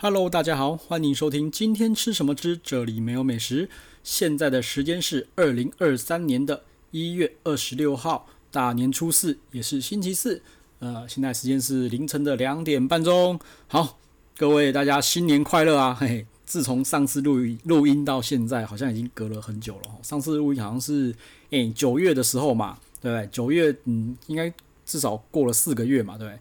[0.00, 3.68] Hello，大家好，欢迎收听今天吃什么之这里没有美食。
[4.04, 10.40] 现在的时间是二零二三年的一月二十六号，大年初四，也是星期四。
[10.78, 13.40] 呃，现在时间是凌晨的两点半钟。
[13.66, 13.98] 好，
[14.36, 15.92] 各位大家新年快乐啊！
[15.92, 19.98] 嘿嘿，自从上次录音录音到现在，好像已经隔了很久了。
[20.04, 21.12] 上次录音好像是
[21.50, 23.28] 诶九月的时候嘛，对不对？
[23.32, 24.54] 九月嗯，应该
[24.86, 26.38] 至少过了四个月嘛，对不对？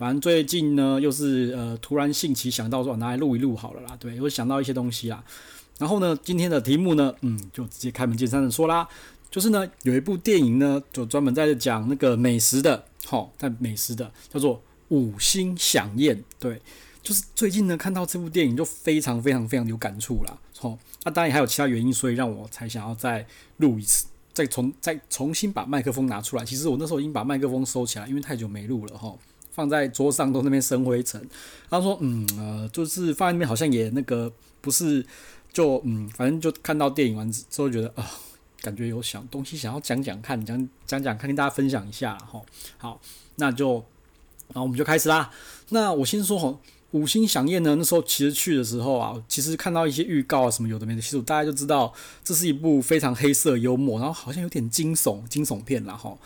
[0.00, 5.22] 反正最近呢，又是呃突然兴起想到说拿来录一录好了啦，对，又想到一些东西啦。
[5.76, 8.88] 然后呢，今天的题目呢，嗯，就直接开门见山的说啦，
[9.30, 14.56] 就是呢有一部电影呢，就专门在讲那个美食的，好，在美食的叫做
[14.88, 16.62] 《五星响宴》，对，
[17.02, 20.38] 就是最近呢看到这部电影就非常非常非常有感触啦。
[20.56, 23.26] 好，那当然还有其他原因，所以让我才想要再
[23.58, 26.44] 录一次，再重再重新把麦克风拿出来。
[26.46, 29.14] 其实我那时候已经把麦克风收起来，因为太久没录了哈。
[29.60, 31.22] 放在桌上都那边生灰尘，
[31.68, 34.32] 他说：“嗯呃，就是放在那边好像也那个
[34.62, 35.04] 不是，
[35.52, 38.10] 就嗯，反正就看到电影完之后觉得啊、
[38.62, 42.40] 感觉有想东西想要讲讲看，讲讲讲看，跟大家分享一下哈。
[42.78, 42.98] 好，
[43.36, 43.74] 那就
[44.48, 45.30] 然后我们就开始啦。
[45.68, 46.58] 那我先说哈，
[46.92, 51.92] 五星响宴呢，那时候其实去的时候啊，其实看到一些预告啊什么有的没的，其实大家就知道
[52.24, 56.16] 这是一部非常黑色幽默，然后好像有点惊悚惊悚片啦哈。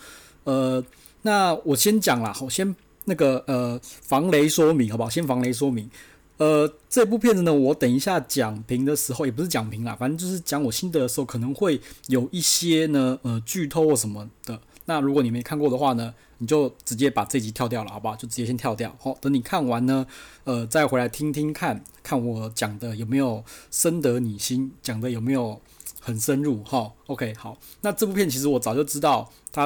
[0.45, 0.81] 呃，
[1.23, 2.73] 那我先讲啦，好先。
[3.05, 5.09] 那个呃，防雷说明好不好？
[5.09, 5.89] 先防雷说明。
[6.37, 14.59] 呃，这部片子呢，我等一下讲评的时候，也不是讲评啦，反正就是讲我心得的时候，可能会有一些呢，呃，剧透或什么的。
[14.83, 18.17] 那如果你没看过的话呢，你就直接把这集跳掉了，好不好？
[18.17, 18.93] 就直接先跳掉。
[18.99, 20.05] 好，等你看完呢，
[20.43, 25.61] 呃，再回来听听看，看我讲的有没有深得你心，讲的有没有
[26.01, 26.61] 很深入。
[26.65, 27.57] 哈，OK，好。
[27.79, 29.65] 那这部片其实我早就知道，他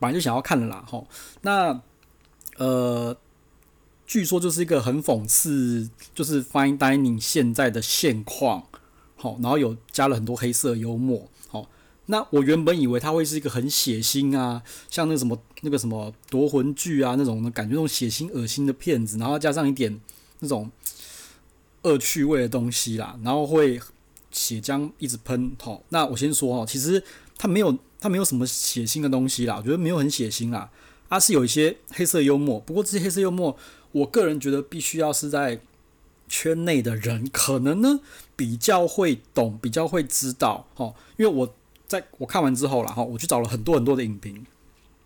[0.00, 0.84] 本来就想要看了啦。
[0.90, 1.04] 哈，
[1.42, 1.80] 那。
[2.58, 3.16] 呃，
[4.06, 8.66] 据说就是一个很讽刺，就是 Fine Dining 现在的现况，
[9.16, 11.68] 好，然后有加了很多黑色幽默，好，
[12.06, 20.00] 那我原本以为它会是一个很血腥啊，像那什么那个什么夺魂剧啊那种的感觉，那种血腥恶心的片子，然后加上一点
[20.40, 20.70] 那种
[21.82, 23.80] 恶趣味的东西啦，然后会
[24.32, 27.00] 血浆一直喷，好，那我先说哦，其实
[27.36, 30.68] 它没有它没有什么血腥的东西啦，我觉得没有很血腥啦。
[31.08, 33.56] 它、是有一些黑色幽默，不过这些黑色幽默，
[33.92, 35.60] 我个人觉得必须要是在
[36.28, 38.00] 圈内的人，可能呢
[38.36, 40.94] 比较会懂，比较会知道，哦。
[41.16, 41.54] 因为我
[41.86, 44.44] 在我看完之后啦，哈，我去找了很多很多的影评，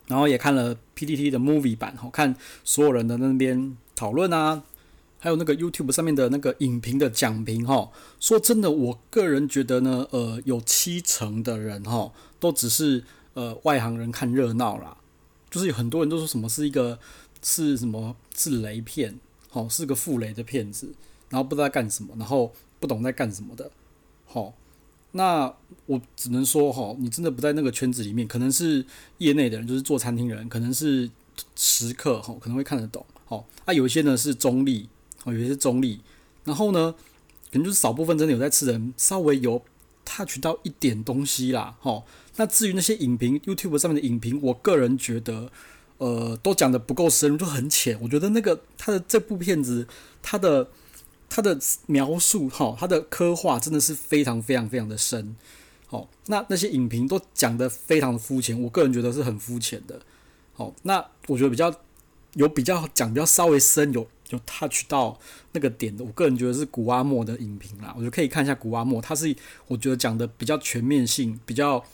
[0.08, 2.34] 然后也看了 PTT 的 Movie 版，哈，看
[2.64, 4.64] 所有人的那边讨论啊，
[5.20, 7.90] 还有那个 YouTube 上面的那个影评的讲评，哈。
[8.18, 14.96] 说真的，我个人觉得呢，呃，有七成的人，哈，都只是呃外行人看热闹啦。
[15.52, 16.98] 就是有很多人都说什么是一个
[17.42, 19.20] 是什么是雷片，
[19.50, 20.94] 好，是个负雷的片子，
[21.28, 23.70] 然后不知道干什么，然后不懂在干什么的，
[24.24, 24.54] 好，
[25.10, 25.54] 那
[25.84, 28.84] 我只能说哈，你真的不在那个圈子里面，可能是
[29.18, 31.10] 业内的人，就是做餐厅的人，可能是
[31.54, 34.88] 食客哈，可能会看得懂，好，啊，有一些呢是中立，
[35.24, 36.00] 哦，有一些是中立，
[36.44, 36.94] 然后呢，
[37.50, 39.62] 可能就是少部分真的有在吃人，稍微有
[40.06, 42.02] touch 到一点东西啦，哈。
[42.36, 45.52] 那至于那些影评，YouTube 上面的影评，我个人觉得，
[45.98, 47.98] 呃，都讲得不够深入，就很浅。
[48.00, 49.86] 我觉得那个他的这部片子，
[50.22, 50.70] 他的
[51.28, 55.36] 他的描述，哈，他的刻画真的是非常非常非常的深。
[55.86, 60.00] 好，那那些影评都讲得非常的肤浅，我个人觉得是很肤浅的。
[60.54, 61.70] 好，那我觉得比较
[62.32, 65.20] 有比较讲比较稍微深，有有 touch 到
[65.52, 67.92] 那个点的，我个人觉得是古阿莫的影评啦。
[67.94, 71.84] 我觉得可以看一下古阿莫，他是我觉得讲的比较全面性，比较。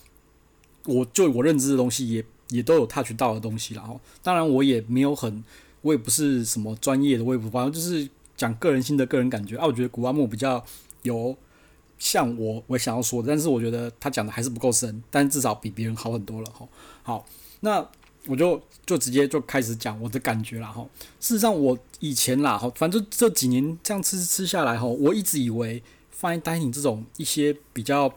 [0.88, 5.44] 我就我认知的东西也也都有 touch 到的东西了哈，当然我也没有很，
[5.82, 9.66] 我也不是什么专业的，我也不，反正就是讲个人心得、个人感觉啊。
[9.66, 10.65] 我觉得古阿木比较
[11.03, 11.37] 有
[11.99, 16.66] 像我我想要说的，但是我觉得他讲的还是不够深，但至少比别人好很多了哈。
[17.03, 17.26] 好，
[17.60, 17.87] 那
[18.26, 20.82] 我就就直接就开始讲我的感觉了哈。
[21.20, 25.82] 事实上，我以前啦哈，反正这几年这样吃吃下来哈，我一直以为
[26.19, 28.14] fine dining 这种一些比较。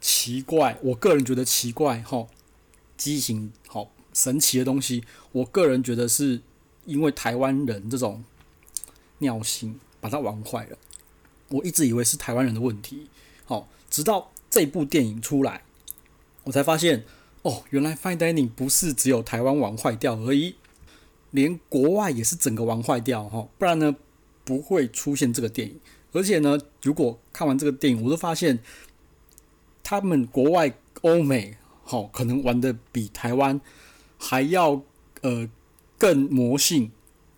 [0.00, 2.28] 奇怪，我个人觉得奇怪，吼，
[2.96, 6.40] 畸形，好神奇的东西，我个人觉得是
[6.84, 8.22] 因为台湾人这种
[9.18, 10.78] 尿性把它玩坏了。
[11.48, 13.08] 我一直以为是台湾人的问题，
[13.44, 15.64] 好，直到这部电影出来，
[16.44, 17.04] 我才发现，
[17.42, 20.54] 哦，原来 Fine Dining 不是只有台湾玩坏掉而已，
[21.32, 23.96] 连国外也是整个玩坏掉，哈，不然呢
[24.44, 25.80] 不会出现这个电影。
[26.12, 28.60] 而且呢，如果看完这个电影，我都发现。
[29.88, 30.70] 他们国外
[31.00, 33.58] 欧美好、哦，可能玩的比台湾
[34.18, 34.82] 还要
[35.22, 35.48] 呃
[35.96, 36.90] 更魔性，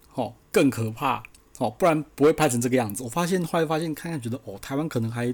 [0.08, 1.22] 好、哦、更可怕，
[1.58, 3.04] 哦，不然不会拍成这个样子。
[3.04, 5.32] 我发现后来发现看看觉得哦，台湾可能还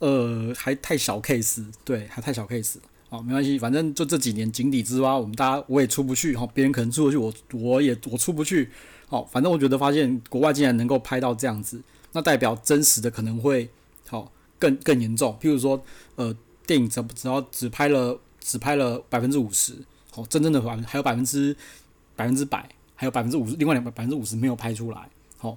[0.00, 2.74] 呃还太小 case，对，还太小 case。
[3.08, 8.68] 哦，没关系，反正就这几年井底之蛙，我们大家我也出不去，哈，别人可能出得去，我我也我出不去。
[9.08, 11.80] 好，反正我觉得发现国外竟然能够拍到这样子，
[12.12, 13.70] 那代表真实的可能会
[14.06, 15.36] 好更更严重。
[15.40, 15.82] 譬如说，
[16.14, 16.34] 呃，
[16.66, 19.74] 电影只只要只拍了只拍了百分之五十，
[20.10, 21.56] 好，真正的还还有百分之
[22.14, 25.08] 百分之百，还有百分之五十，另外两百百分之五十没有拍出来。
[25.38, 25.56] 好，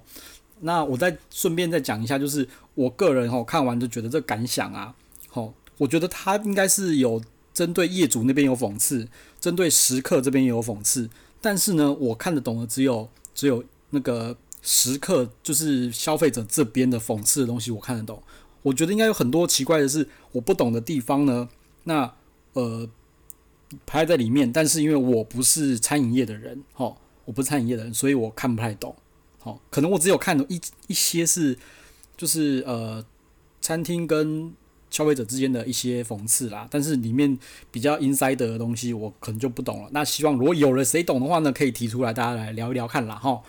[0.62, 4.96] 那我再顺便再讲一下，就是我个人哈看完就觉得这感想啊，
[5.30, 7.22] 好，我觉得他应该是有
[7.54, 9.08] 针对业主那边有讽刺，
[9.40, 11.10] 针对食客这边也有讽刺，
[11.42, 13.10] 但是呢，我看得懂的只有。
[13.36, 18.22] 只有那个食客，就是消费者这边的讽刺的东西，我看得懂。
[18.62, 21.50] 我觉得应该有很多奇怪的是我不懂的地方呢。
[21.86, 22.14] 那
[22.54, 22.88] 呃，
[23.86, 26.96] 排在里面，但是因为我不是餐饮业的人，齁，
[27.26, 28.96] 我不是餐饮业的人，所以我看不太懂。
[29.42, 31.58] 齁，可能我只有看一一些是，
[32.18, 33.06] 就是呃，
[33.62, 34.54] 餐厅跟
[34.90, 37.38] 消费者之间的一些讽刺啦，但是里面
[37.72, 39.90] 比较 inside 的东西，我可能就不懂了。
[39.94, 43.42] 那希望如果有了谁懂的话呢，可以提出来，大家来聊一聊看啦哈。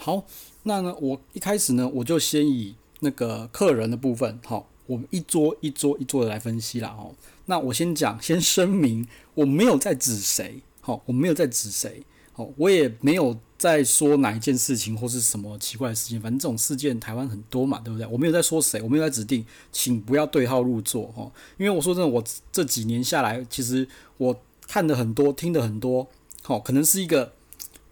[0.00, 0.24] 好，
[0.64, 7.10] 那呢，我一开始呢，我就先以那个客人的部分，好，我们一桌一桌一桌的来分析啦哈。
[7.46, 12.02] 那我先讲，先声明，我没有在指谁，好，我没有在指谁，
[12.32, 13.36] 好，我也没有。
[13.58, 18.06] 在说哪一件事情或是什么奇怪的事情，反正这种事件台湾很多嘛，对不对？
[18.08, 21.32] 我没有在说谁，我没有在指定，请不要对号入座哈。
[21.56, 22.22] 因为我说真的，我
[22.52, 23.88] 这几年下来，其实
[24.18, 24.38] 我
[24.68, 26.06] 看的很多，听的很多，
[26.42, 27.32] 好，可能是一个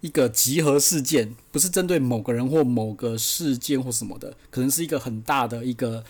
[0.05, 6.03] 一个集合事件，不是针对某个人或某个事件或什么的，可能是一个很大的一个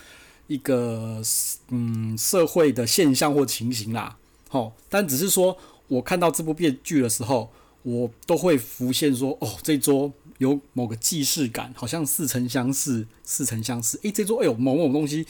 [0.48, 1.22] 一个
[1.70, 4.18] 嗯社会的现象或情形啦。
[4.50, 5.58] 好，但只是说
[5.88, 7.50] 我看到这部片剧的时候。
[7.88, 13.96] 我都会浮现说，哦，这桌有某个既视感，好像似曾相识，似曾相识。
[14.02, 15.24] 诶，这桌，哎呦，某某东西，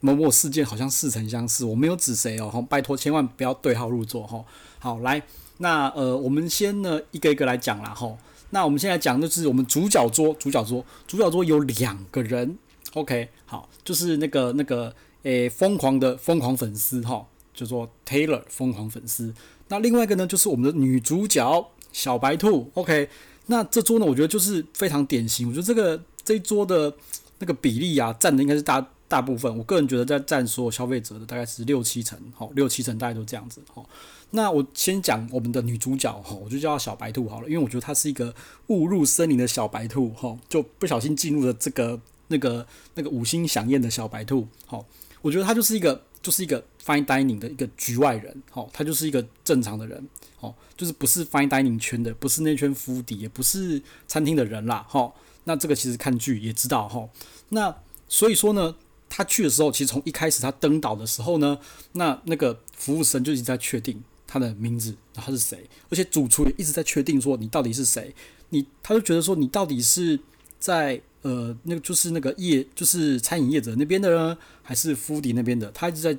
[0.00, 1.66] 某某事件，好像似曾相识。
[1.66, 4.42] 我没有指谁哦，好，拜托，千万不要对号入座哈。
[4.78, 5.22] 好，来，
[5.58, 8.18] 那呃，我们先呢一个一个来讲啦吼。
[8.50, 12.58] 那我们现在讲就是我们主角桌，主角桌，主角桌有两个人
[12.94, 19.34] ，OK，好，就是那个那个诶，疯狂的疯狂粉丝哈，就说 Taylor 疯狂粉丝。
[19.68, 21.68] 那另外一个呢，就是我们的女主角。
[21.94, 23.06] 小白兔，OK，
[23.48, 25.46] 那这桌呢，我觉得就是非常典型。
[25.46, 26.90] 我觉得这个这一桌的
[27.38, 29.54] 那个比例啊，占的应该是大大部分。
[29.58, 33.86] 我个人觉得在占所有消费者的大概是六七成，好，六七成大概都这样子，好。
[34.32, 38.34] 那我先讲我们的女主角，哈，我就叫她小白兔好了，因为我觉得她是一个
[38.66, 44.84] 误入森林的小白兔，哈，就不小心进入了这个那个那个五星响宴的小白兔，好，
[45.22, 46.02] 我觉得她就是一个。
[46.22, 55.12] 就是一个 fine dining 的一个局外人，好，她就是一个正常的人，好，就是不是 fine dining 圈的，不是那圈 foodie，也不是餐厅的人啦，哈。
[55.42, 57.08] 那这个其实看剧也知道，哈。
[57.48, 57.76] 那
[58.06, 58.76] 所以说呢，
[59.08, 61.58] 他去的时候，其实从一开始他登岛的时候呢，
[61.94, 64.00] 那那个服务生就一直在确定
[64.32, 68.14] 他的名字，他是谁，而且主厨也一直在确定说你到底是谁，
[68.48, 70.18] 你他就觉得说你到底是
[70.58, 71.02] 在。
[71.24, 75.70] 呃，那个就是那个业，就是餐饮业者那边的呢，还是 foodie 那边的？
[75.70, 76.18] 他一直在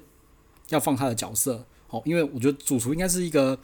[0.69, 3.59] 要放他的角色，好，因为我觉得主厨应该是一个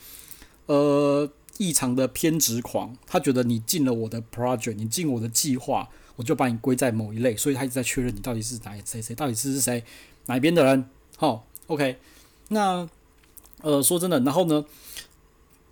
[0.65, 5.87] 呃异常的偏执狂，他觉得你进了我的 project，你进我的计划，
[6.17, 9.81] 我就把你归在某一类，所以他一直在确认你到底是哪谁谁，到底是是谁
[10.25, 10.89] 哪一边的人。
[11.15, 11.99] 好，OK，
[12.49, 12.85] 那
[13.61, 14.65] 呃说真的，然后呢，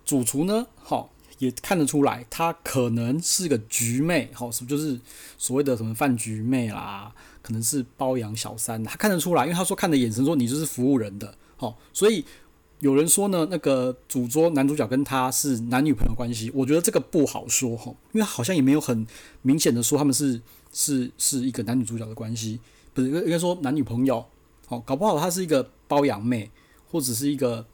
[0.04, 1.10] 主厨呢，好。
[1.38, 4.98] 也看得出来，她可能是个局妹，好，是不就是
[5.38, 7.14] 所谓的什么饭局妹啦？
[7.42, 12.24] 可能是包养小三，她看得出来，因为她说看的眼神说你就是服务人的，好，所以
[12.80, 19.06] 有人说呢，那个主桌男主角跟她是男女朋友关系，我觉得这个不好说哈，因为好像也没有很
[19.42, 20.42] 明显的说他们是
[20.72, 22.58] 是是一个男女主角的关系，
[22.92, 24.26] 不是应该说男女朋友，
[24.66, 26.50] 好，搞不好她是一个包养妹，
[26.90, 27.64] 或者是一个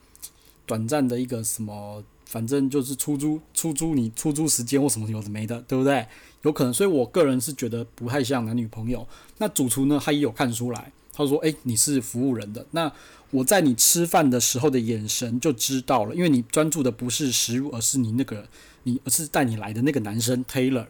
[0.66, 2.02] 短暂的一个什么。
[2.26, 6.04] 反正就是出租出租你出租时间或什么有的没的，对不对？
[6.42, 9.06] 有可能，所以我个人是觉得不太像男女朋友。
[9.38, 12.66] 那主厨呢，他也有看出来，他说：“诶，你是服务人的。
[12.73, 12.90] 那
[13.30, 18.49] 我在你吃饭的时候的眼神就知道了，因为你专注的不是食物，而是你那个
[18.83, 20.87] 你，而是带你来的那个男生 Taylor。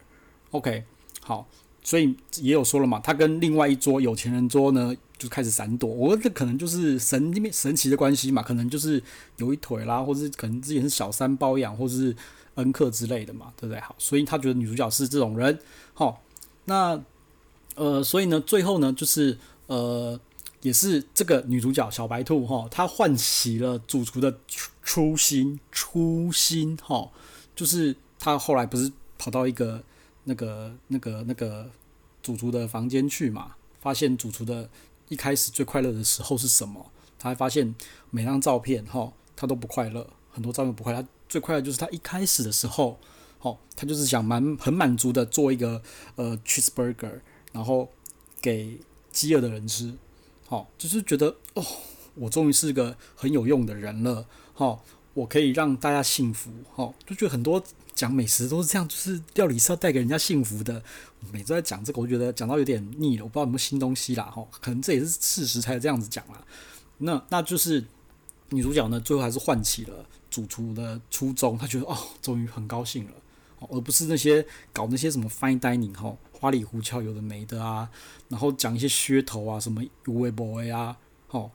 [0.53, 0.85] OK，
[1.21, 1.47] 好，
[1.83, 9.03] 所以也有说了嘛，他跟另外一桌有钱人桌呢。”就开始闪躲，我觉得这可能就是神那边神奇的关系嘛，可能就是
[9.39, 12.15] 有一腿啦，或是可能之前是小三包养，或者是
[12.57, 13.81] 恩客之类的嘛，对不对？
[13.81, 15.59] 好，所以他觉得女主角是这种人，
[15.95, 16.23] 好，
[16.67, 17.03] 那
[17.75, 20.21] 呃，所以呢，最后呢，就是呃，
[20.61, 24.39] 也是这个女主角小白兔哈，她唤起了主厨的
[24.83, 27.11] 初心，初心哈，
[27.57, 29.83] 就是她后来不是跑到一个
[30.25, 31.71] 那个那个那个
[32.23, 34.69] 主厨的房间去嘛，发现主厨的
[35.09, 36.91] 一开始最快乐的时候是什么？
[37.19, 37.75] 他还发现
[38.11, 41.07] 每张照片哈，他都不快乐，很多照片不快乐。
[41.29, 42.99] 最快乐就是他一开始的时候，
[43.41, 45.83] 哦，他就是想满很满足的做一个
[46.17, 47.21] 呃 cheeseburger，
[47.53, 47.89] 然后
[48.41, 48.79] 给
[49.11, 49.95] 饥饿的人吃，
[50.47, 51.65] 好，就是觉得哦，
[52.15, 54.79] 我终于是个很有用的人了，哈，
[55.15, 57.63] 我可以让大家幸福，哈，就觉得很多。
[57.95, 60.83] 讲美食都是这样，就是料理是要带给人家幸福的。
[61.33, 66.45] 每次在讲这个，我觉得讲到有点腻了，我不知道有没有新东西啦，哈，可能这也是事实才这样子讲啦。
[66.99, 67.83] 那那就是
[68.51, 73.13] 女主角呢，最后还是唤起了主厨的初衷，她觉得哦，终于很高兴了
[73.61, 77.89] 哦，而不是那些搞那些什么 fine dining 吼，花里胡哨有的没的啊，
[78.29, 80.97] 然后讲一些噱头啊，什么有为不为啊，
[81.31, 81.51] 哦，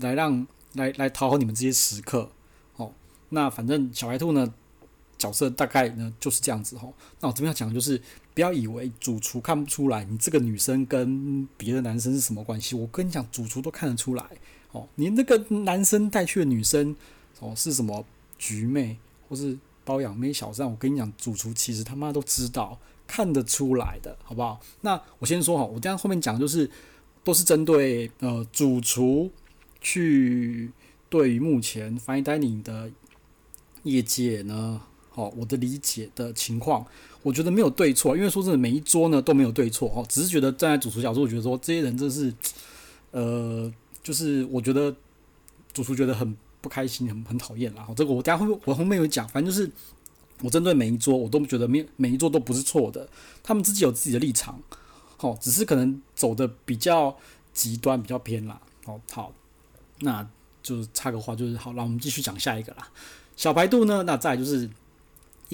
[0.00, 2.30] 来让来来讨好你们这些食客，
[2.76, 2.92] 哦，
[3.28, 4.52] 那反正小白兔呢。
[5.24, 7.98] 角色大概呢就是这样子吼，那我这边要讲的就是，
[8.34, 12.76] 不要以为主厨看不出来你这个女生跟别的男生是什么关系。
[12.76, 14.24] 我跟你讲，主厨都看得出来
[14.72, 14.86] 哦。
[14.96, 16.94] 你那个男生带去的女生
[17.40, 18.04] 哦是什么
[18.36, 24.60] 局妹或是包养妹小三，我跟你讲，主厨其实他妈都知道，看得出来的，好不好？
[24.82, 26.70] 那我先说哈，我这样后面讲就是
[27.22, 29.30] 都是针对呃主厨
[29.80, 30.70] 去
[31.08, 32.90] 对于目前 fine dining 的
[33.84, 34.82] 业界呢。
[35.16, 36.84] 好，我的理解的情况，
[37.22, 42.34] 我觉得没有对错，因为说真的，每一桌呢都没有对错哦，只是觉得站在主厨角度，我觉得说这些人真是，
[43.12, 44.92] 呃，就是我觉得
[45.72, 47.86] 主厨觉得很不开心，很很讨厌啦。
[47.96, 49.70] 这个我等下会我后面有讲，反正就是
[50.42, 53.08] 我针对每一桌，我都觉得每每一桌都不是错的，
[53.40, 54.60] 他们自己有自己的立场，
[55.16, 57.16] 好，只是可能走的比较
[57.52, 58.60] 极端，比较偏啦。
[58.84, 59.32] 好，好，
[60.00, 60.28] 那
[60.60, 62.88] 就插个话，就是好，那我们继续讲下一个啦。
[63.36, 64.68] 小白兔呢，那再就是。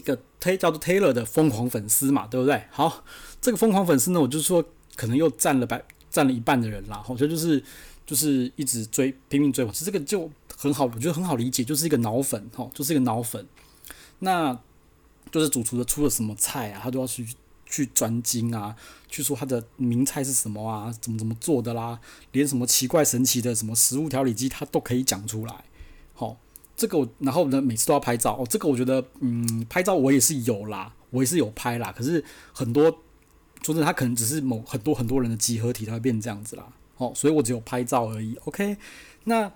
[0.00, 2.64] 一个推叫做 Taylor 的疯狂粉丝嘛，对不对？
[2.70, 3.04] 好，
[3.40, 4.64] 这个疯狂粉丝呢，我就说
[4.96, 7.02] 可能又占了百占了一半的人啦。
[7.06, 7.62] 好，就就是
[8.06, 13.46] 就是一直追拼命追，其实这个就很好，我觉得很好理解，就是一个脑粉哈，就是一个脑粉。
[14.20, 14.58] 那
[15.30, 17.26] 就是主厨的出了什么菜啊，他都要去
[17.66, 18.74] 去专精啊，
[19.08, 22.00] 去说他的名菜是什么啊，怎么怎么做的啦，
[22.32, 25.64] 连什么奇怪神奇的什么食物调理机，他都可以讲出来。
[26.80, 28.46] 这个，然后呢，每次都要拍照哦。
[28.48, 31.92] 这个我觉得，嗯，拍照我也是有啦，我也是有拍啦。
[31.94, 32.84] 可是很多，
[33.62, 36.66] 说真的，他可能只是某很多很多人的集合体，他会变这样子啦。
[36.96, 38.34] 哦，所以我只有拍照而已。
[38.46, 38.78] OK，
[39.24, 39.52] 那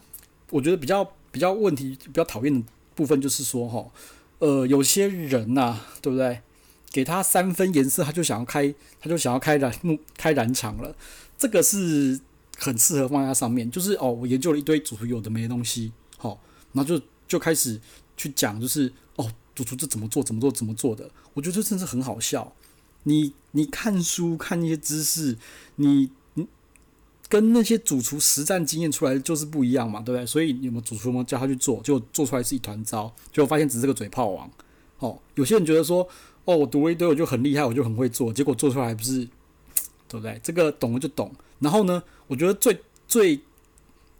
[0.50, 2.62] 我觉得比较比较问题比较讨厌的
[2.94, 3.90] 部分就是说，哈，
[4.40, 6.42] 呃，有些人呐、对不对？
[6.92, 10.94] 给他三分颜色，他就想要开，他就想要开燃木开燃厂了。
[11.38, 12.20] 这个是
[12.58, 16.38] 很适合放在上面，就是哦，我研究了一堆主厨有的没的东西，好，
[16.74, 17.02] 然后就。
[17.26, 17.80] 就开始
[18.16, 21.10] 去讲，就是哦，主厨这怎么做，怎么做，怎么做的？
[21.34, 22.54] 我觉得这真是很好笑。
[23.04, 25.36] 你你看书看那些知识，
[25.76, 26.46] 你你
[27.28, 30.24] 跟那些主厨实战经验出来就是不一样嘛，对不对？
[30.24, 34.50] 所以你们主厨们叫他去做，就做出来是一团糟，结果发现只是个嘴炮王。
[35.00, 36.08] 哦，有些人觉得说，
[36.44, 39.18] 哦，我读了一堆，我就很厉害，我就很会做，结果做出来不是，
[40.08, 40.40] 对不对？
[40.42, 41.30] 这个懂了就懂。
[41.58, 43.38] 然后呢，我觉得最最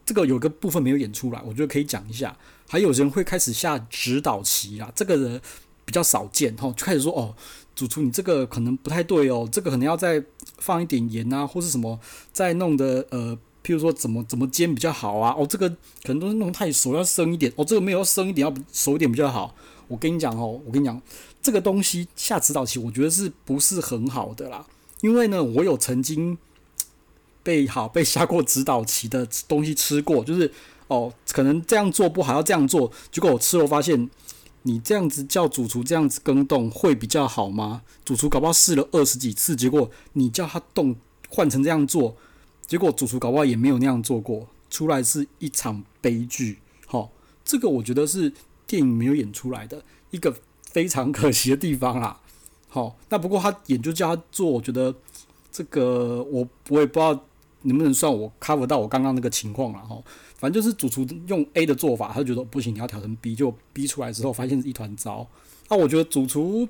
[0.05, 2.37] 这个有个部分没有演出来，我觉得可以讲一下。
[2.69, 5.41] 还有人会开始下指导棋啊，这个人
[5.85, 7.35] 比较少见哈，就开始说哦，
[7.77, 10.25] 主厨你这个可能不太对哦，这个可能要再
[10.59, 12.01] 放一点盐啊，或是什么
[12.33, 19.55] 再弄的呃，譬如说怎么怎么煎比较好啊，哦，这个可能都是弄太熟，要生一点哦，这个没有要生一点，要熟一点比较好。
[19.87, 21.01] 我跟你讲哦，我跟你讲，
[21.43, 24.67] 这个东西下指导棋，我觉得是不是很好的啦？
[25.03, 26.39] 因为呢，我有曾经
[27.43, 30.51] 被好被下过指导棋的东西吃过，就是。
[30.89, 32.91] 哦，可能这样做不好，要这样做。
[33.11, 34.09] 结果我吃了，发现
[34.63, 37.83] 你这样子叫主厨这样子更动会比较好吗？
[38.05, 40.95] 主厨搞不好试了二十几次，结果你叫他动
[41.29, 42.17] 换成这样做，
[42.67, 46.59] 结果主厨搞不好也没有那样做过，出来是一场悲剧。
[46.87, 47.11] 好、
[47.45, 48.33] 这个我觉得是
[48.67, 50.35] 电影没有演出来的一个
[50.71, 52.21] 非常可惜的地方啦。
[52.69, 54.95] 好、那不过他演就叫他做，我觉得
[55.51, 57.25] 这个我我也不知道
[57.65, 60.03] 能不能算我 cover 到我刚刚那个情况了哈。
[60.37, 65.27] 反正就是主厨用 A 的做法，他就觉得不行，你要调成 B，就 B 出来之后发现一团糟。
[65.69, 66.69] 那我觉得主厨，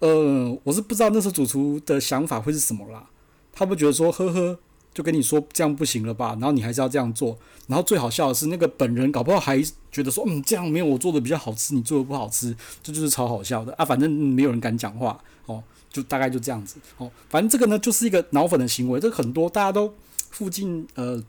[0.00, 3.08] 呃，我是不知道那时候主厨的想法会是什么啦。
[3.52, 4.58] 他不觉得说，呵呵，
[4.92, 6.30] 就跟你说这样不行了吧？
[6.32, 7.38] 然后你还是要这样做。
[7.66, 13.84] 然后最好笑的是，那个本人搞不好还觉得说，嗯，这样没有我做的比较好吃，你做的不好吃，这就是超好笑的啊。
[13.84, 17.10] 反正没有人敢讲话哦，就大概就这样子哦。
[17.28, 19.94] 反正这个呢，就是一个脑粉的行为，这很多大家都
[20.30, 21.22] 附近呃。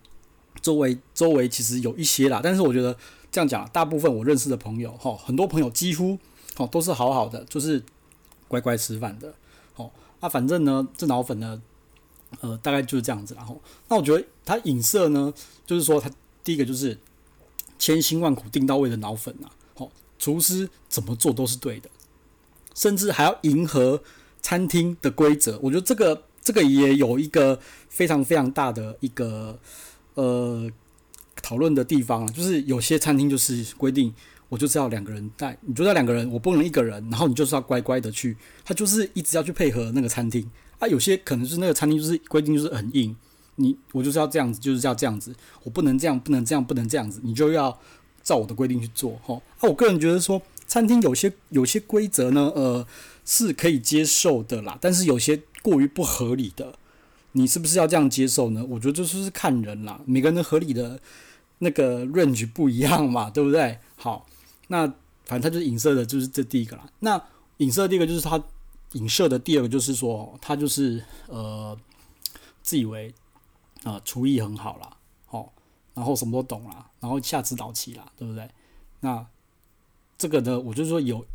[0.61, 2.95] 周围周围其实有一些啦，但是我觉得
[3.31, 6.19] 这样讲，大部分我认识的朋友，哈，很多朋友几乎，
[6.57, 7.81] 哦，都是好好的，就是
[8.47, 9.33] 乖乖吃饭的，
[9.75, 9.89] 哦，
[10.19, 11.59] 啊，反正呢，这脑粉呢，
[12.41, 13.33] 呃，大概就是这样子。
[13.33, 15.33] 然后，那我觉得他影射呢，
[15.65, 16.11] 就是说他
[16.43, 16.99] 第一个就是
[17.79, 19.89] 千辛万苦订到位的脑粉啊，好，
[20.19, 21.89] 厨师怎么做都是对的，
[22.75, 24.03] 甚至还要迎合
[24.41, 25.57] 餐厅的规则。
[25.63, 29.59] 我觉得这个这个也有一个非常非常大的一个
[30.15, 30.69] 呃
[31.41, 34.13] 讨论的地方啊，就是有些餐厅就是规定。
[34.51, 37.01] 我就是要两个人带，你就要两个人，我不能一个人。
[37.09, 40.45] 然后你就是要乖乖的去，他就是一直要去配合那个餐厅
[40.77, 40.85] 啊。
[40.85, 43.15] 有些可能是那个餐厅就是规定就是很硬，
[43.55, 45.33] 你我就是要这样子，就是要这样子，
[45.63, 47.79] 我不能这样，不能这样，不能这样子，你就要
[48.23, 49.17] 照我的规定去做。
[49.23, 52.85] 哈，啊，我个人觉得说，餐厅有些有些规则呢，呃，
[53.23, 56.75] 是可以接受的啦，但是有些过于不合理的，
[57.33, 58.65] 你是不是要这样接受呢？
[58.69, 60.99] 我觉得就是看人啦，每个人的合理的
[61.59, 63.79] 那个 range 不一样嘛，对不对？
[63.95, 64.27] 好。
[64.67, 64.87] 那
[65.25, 66.89] 反正他就是影射的，就是这第一个啦。
[66.99, 67.21] 那
[67.57, 68.41] 影射的第一个就是他
[68.93, 71.77] 影射的第二个，就是说他就是呃
[72.63, 73.13] 自以为
[73.83, 74.95] 啊、呃、厨艺很好啦，
[75.29, 75.49] 哦，
[75.93, 78.49] 然后什么都懂啦，然后下指导棋啦，对不对？
[79.01, 79.25] 那
[80.17, 81.25] 这个呢，我就说有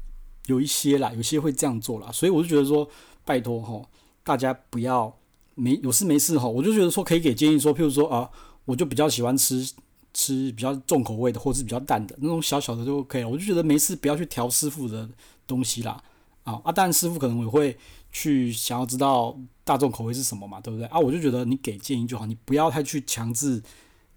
[0.47, 2.89] 有一些啦，有些会这样做啦，所以我就觉得说，
[3.27, 3.87] 拜托哈，
[4.27, 5.17] 大家不要
[5.55, 8.29] 没有事没事哈，我就觉得说可以给建议说，譬如说啊，
[8.67, 9.73] 我就比较喜欢吃。
[10.19, 13.29] 吃比较重口味的，或者是比较淡的那种小小的就 OK 了。
[13.29, 15.07] 我就觉得没事，不要去调师傅的
[15.47, 16.03] 东西啦。
[16.43, 17.77] 啊啊，但师傅可能也会
[18.11, 20.87] 去想要知道大众口味是什么嘛，对不对？
[20.87, 23.63] 啊，我就觉得你给建议就好，你不要太去强制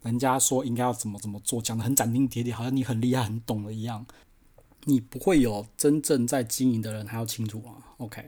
[0.04, 4.06] 人家说应该要怎么怎么做，讲得很斩钉截铁，好像你很厉害、很懂了一样。
[4.86, 7.76] 你不会有真正在经营的人还要清楚啊。
[7.98, 8.26] OK，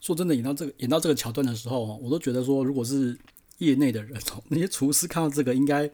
[0.00, 3.18] 说真的，演到这个演到这个桥段的时候，我都觉得说，如果是
[3.58, 5.90] 业内的人， 那些厨师看到这个应该。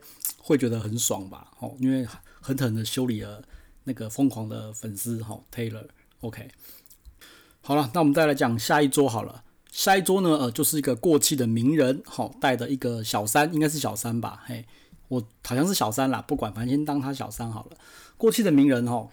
[0.47, 1.47] 会觉得很爽吧？
[1.57, 2.05] 哦，因为
[2.39, 3.41] 狠狠的修理了
[3.85, 5.87] 那个疯狂的粉丝哈，Taylor。
[6.21, 6.47] OK，
[7.61, 9.43] 好了，那我们再来讲下一桌好了。
[9.71, 14.43] 下一桌呢，呃，就是一个过气的名人，好带的一个小三，应该是小三吧？
[14.45, 14.63] 嘿，
[15.07, 17.77] 我好像是小三啦，不管，反正先当他小三好了。
[18.15, 19.09] 过气的名人哈，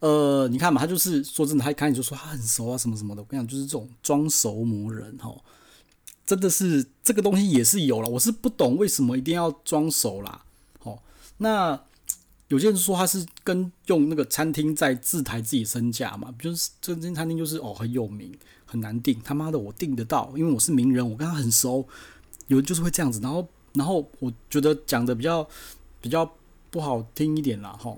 [0.00, 3.22] 呃，你看嘛，他就是说真的，他一开始就说他很熟啊，什么什么的。
[3.22, 5.34] 我跟你讲，就是这种装熟磨人哈，
[6.26, 10.44] 真的是这个东西也是有了，我是不懂为什么一定要装熟啦。
[11.42, 11.80] 那
[12.48, 18.30] 有些人说他是跟用那个餐厅在自抬自己身价嘛，就是这间餐厅就是哦很有名，
[18.66, 21.86] 很难订，他妈的我订得到，因为我是名人，我跟他很熟，
[22.48, 25.48] 有就是会这样子，然后然后我觉得讲的比较
[26.00, 26.30] 比较
[26.70, 27.96] 不好听一点啦，齁，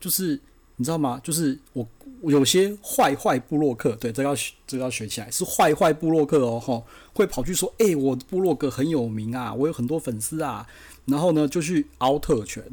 [0.00, 0.40] 就是
[0.76, 1.20] 你知道吗？
[1.22, 1.86] 就是我，
[2.22, 6.82] 有些坏坏部落客，对，这个要这要学起来，是坏坏部落客哦，齁，
[7.14, 10.66] 会跑去说，诶、我的部落格很有名啊，我有很多粉丝啊。
[11.06, 12.64] 然后呢，就去凹特权，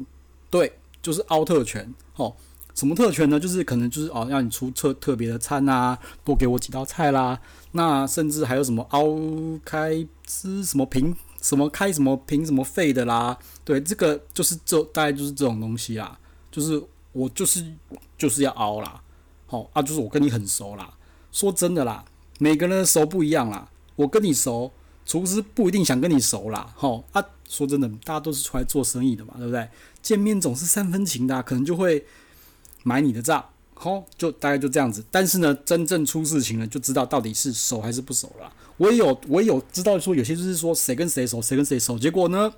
[0.48, 2.34] 对，就是凹特权，哦，
[2.74, 3.38] 什么特权呢？
[3.38, 7.38] 就是可能就是哦，让你出特特别的餐啊，多给我几道菜啦，
[7.72, 9.18] 那甚至还有什么凹
[9.64, 16.18] 开支什么瓶，什么开什么瓶什么费的啦，对，这个就是这大概就是这种东西啦，
[16.50, 17.64] 就是我就是
[18.18, 19.02] 就是要凹啦，
[19.46, 20.94] 好啊，就是我跟你很熟啦，
[21.30, 22.04] 说真的啦，
[22.38, 24.72] 每个人的熟不一样啦，我跟你熟，
[25.06, 27.24] 厨师不一定想跟你熟啦，好啊。
[27.48, 29.68] 说真的，大家都是出来做生意的嘛，对不对？
[30.00, 32.02] 见面总是三分情的，可能就会
[32.82, 33.44] 买你的账，
[33.74, 35.04] 好，就大概就这样子。
[35.10, 38.50] 但是呢，真正出事情了，就知道到底是熟还是不熟了。
[38.78, 42.50] 我也有，我也有知道说，有些就是说谁跟谁熟，谁跟谁熟，结果呢，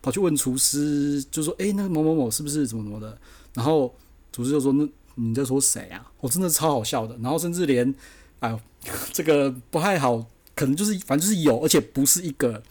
[0.00, 3.18] 跑去问厨师，就说：“诶，那个某某某是不是怎么怎么的？”
[3.54, 3.94] 然后
[4.32, 7.16] 组织就说：“那你在说谁啊？”我真的超好笑的。
[7.22, 7.94] 然后甚至连，
[8.40, 8.58] 哎，
[9.12, 12.62] 这个不太好，可能就是反正就是有，而且不是一个。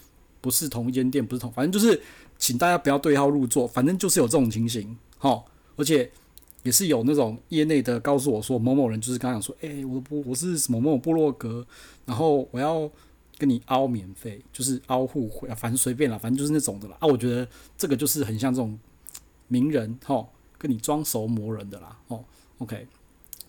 [0.42, 2.00] 不是同一间店，不是同，反正就是，
[2.38, 5.44] 请大家不要对号入座，反正就是有这种情形，哈，
[5.76, 6.10] 而且
[6.62, 11.66] 也是有那种业内的告诉我说，某某人就是刚想说，诶、欸，我不我是什么某某部落格，
[12.06, 12.90] 然后我要
[13.36, 16.96] 跟你凹免费，就是凹互惠，反正随便啦，反正就是那种的啦。
[17.00, 18.78] 啊，我觉得这个就是很像这种
[19.48, 20.26] 名人，哈，
[20.60, 22.24] 跟你装熟磨人的啦，哦
[22.58, 22.86] ，OK，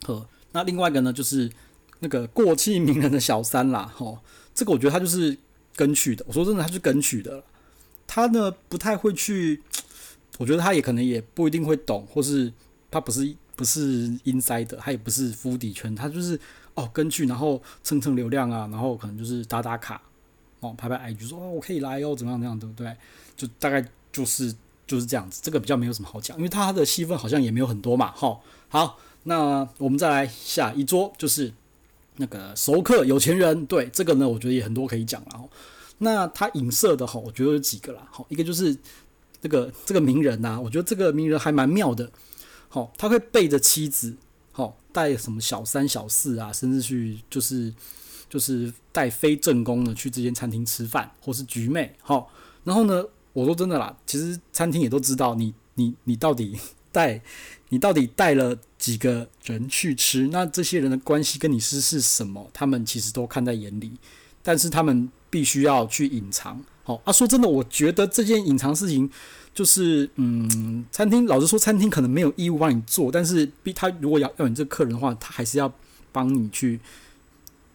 [0.05, 1.51] 呵，那另外一个呢，就是
[1.99, 4.17] 那个过气名人的小三啦，哦，
[4.55, 5.37] 这个我觉得他就是。
[5.73, 7.41] 跟去的，我说真的，他是跟去的。
[8.05, 9.63] 他呢不太会去，
[10.37, 12.51] 我觉得他也可能也不一定会懂，或是
[12.91, 16.37] 他不是不是 inside 的，他也不是 foodie 圈，他就是
[16.73, 19.99] 哦跟去，然后蹭蹭流量啊，然后可能就是打打卡，
[20.59, 22.93] 哦拍拍 IG 说哦我可以来哦，怎么样怎么样，对不对？
[23.37, 24.53] 就大概就是
[24.91, 28.39] 就是这样子，这个比较没有什么好讲，因为他的戏份好像也没有很多嘛，哈。
[28.69, 31.53] 好，那我们再来下一桌，就是。
[32.17, 35.49] 那个熟客有钱人，对这个呢，我觉得也很多可以讲了。
[35.99, 38.05] 那他影射的哈，我觉得有几个啦。
[38.11, 38.77] 好，一个就是
[39.41, 42.11] 这个这个名人呐，我觉得这个名人还蛮妙的。
[42.67, 44.13] 好，他会背着妻子，
[44.51, 47.73] 好带什么小三小四啊，甚至去就是
[48.29, 52.29] 就是带非正宫呢去这间餐厅吃饭，或是局妹，好，
[52.65, 56.57] 然后呢，我说真的啦，其实餐厅也都知道你你你到底
[56.91, 57.21] 带
[57.69, 63.91] 你到底带了几个人去吃，那这些人的关系跟你是是什么，他们其实都看在眼里，
[64.43, 66.63] 但是他们必须要去隐藏。
[66.83, 69.09] 好啊，说真的，我觉得这件隐藏事情。
[69.53, 75.69] 就是嗯，餐厅老实说，餐厅可能没有义务帮你做，但是逼他如果要要你这客人的话，他还是要
[76.13, 76.79] 帮你去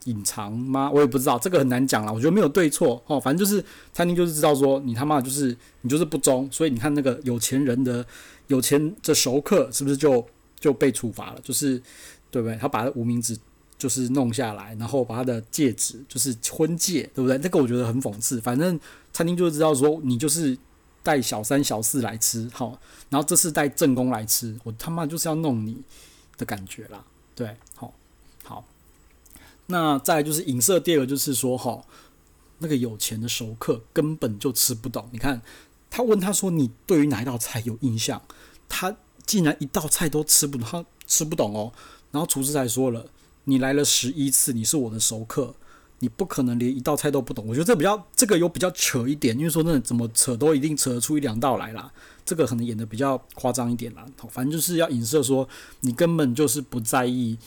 [0.07, 0.91] 隐藏吗？
[0.91, 2.13] 我也不知道，这个很难讲啦。
[2.13, 8.05] 我觉得没有对错哦，反正就是餐厅就是知道说你他妈就是你就是不忠，所以你看那个有钱人的
[8.49, 10.27] 有钱的熟客是不是就
[10.59, 11.41] 就被处罚了？
[11.43, 11.81] 就是
[12.31, 12.57] 对不对？
[12.57, 13.39] 他把他无名指
[13.79, 17.39] 就是弄下来，然后把他的戒指就是婚戒，对不对？
[17.39, 18.41] 那个我觉得很讽刺。
[18.41, 18.81] 反正
[19.13, 20.59] 餐厅就知道说你就是。
[21.07, 22.77] 带小三小四来吃，好，
[23.11, 25.81] 然后这次带正宫来吃，我他妈就是要弄你
[26.37, 27.95] 的感觉啦，对，好，
[29.67, 31.83] 那再就是影射第二个，就是说，哈，
[32.59, 35.09] 那个有钱的熟客根本就吃不懂。
[35.13, 35.43] 你看，
[35.91, 38.23] 他问他说：“你对于哪一道菜有印象？”
[38.69, 41.73] 他竟然一道菜都吃不懂，他吃不懂哦。
[42.11, 43.07] 然后厨师才说了
[43.45, 45.55] ：“你来了十一次，你是我的熟客。”
[46.01, 51.91] 你不可能连一道菜都不懂，我觉得这比较这个有比较扯一点，因为说那怎么扯都一定扯得出一两道来啦，
[52.23, 54.05] 这个可能演得比较夸张一点啦。
[54.29, 55.49] 反正就是要影射说
[55.81, 57.39] 你根本就是不在意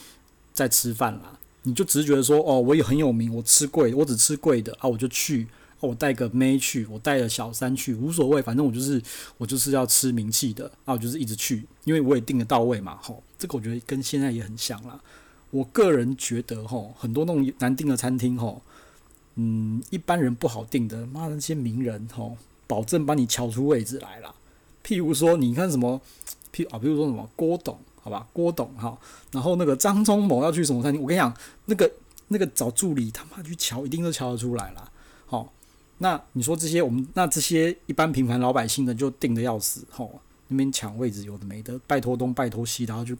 [0.52, 5.46] 在吃饭啦，你就只是觉得说哦，我也很有名，我吃贵，我只吃贵的啊，我就去，
[5.80, 9.02] 我带个妹去，我带着小三去，无所谓，反正我就是
[9.36, 15.00] 我就是要吃名气的啊，我就是一直去，因为我也订得到位嘛，吼，这个我觉得跟现在也很像啦。
[15.50, 18.62] 我个人觉得，吼，很多那种难订的餐厅，吼，
[19.34, 24.34] 嗯，一般人不好订的，妈那些名人，吼，保证帮你瞧出位置来了。
[24.84, 26.00] 譬如说，你看什么，
[26.54, 28.98] 譬啊，比如说什么郭董，好吧，郭董哈，
[29.32, 31.34] 然后那个张忠谋要去什么餐厅，我跟你讲，
[31.66, 31.90] 那个
[32.28, 34.90] 那个找助理他妈去瞧，一定都瞧得出来了。
[35.26, 35.52] 好，
[35.98, 43.16] 那你说这些我们那这些一般平凡老百姓呢就定的要死，吼，那边抢位置有的没的，拜托东拜托西，然后就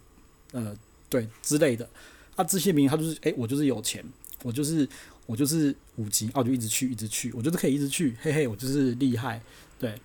[0.52, 0.74] 呃
[1.08, 1.88] 对之类的。
[2.36, 4.02] 他这些名，他就是诶、我就是有钱，
[4.42, 4.88] 我就是
[5.26, 9.42] 我就是五级，哦，就一直去，一直去，我就是可以一直去，嘿嘿，我就是厉害，
[9.78, 10.00] 对。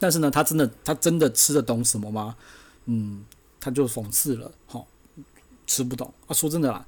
[0.00, 2.34] 但是呢，他真的他真的吃得懂什么吗？
[2.86, 3.22] 嗯，
[3.60, 4.82] 他就讽刺了，齁，
[5.66, 6.34] 吃不懂啊。
[6.34, 6.84] 说真的啦，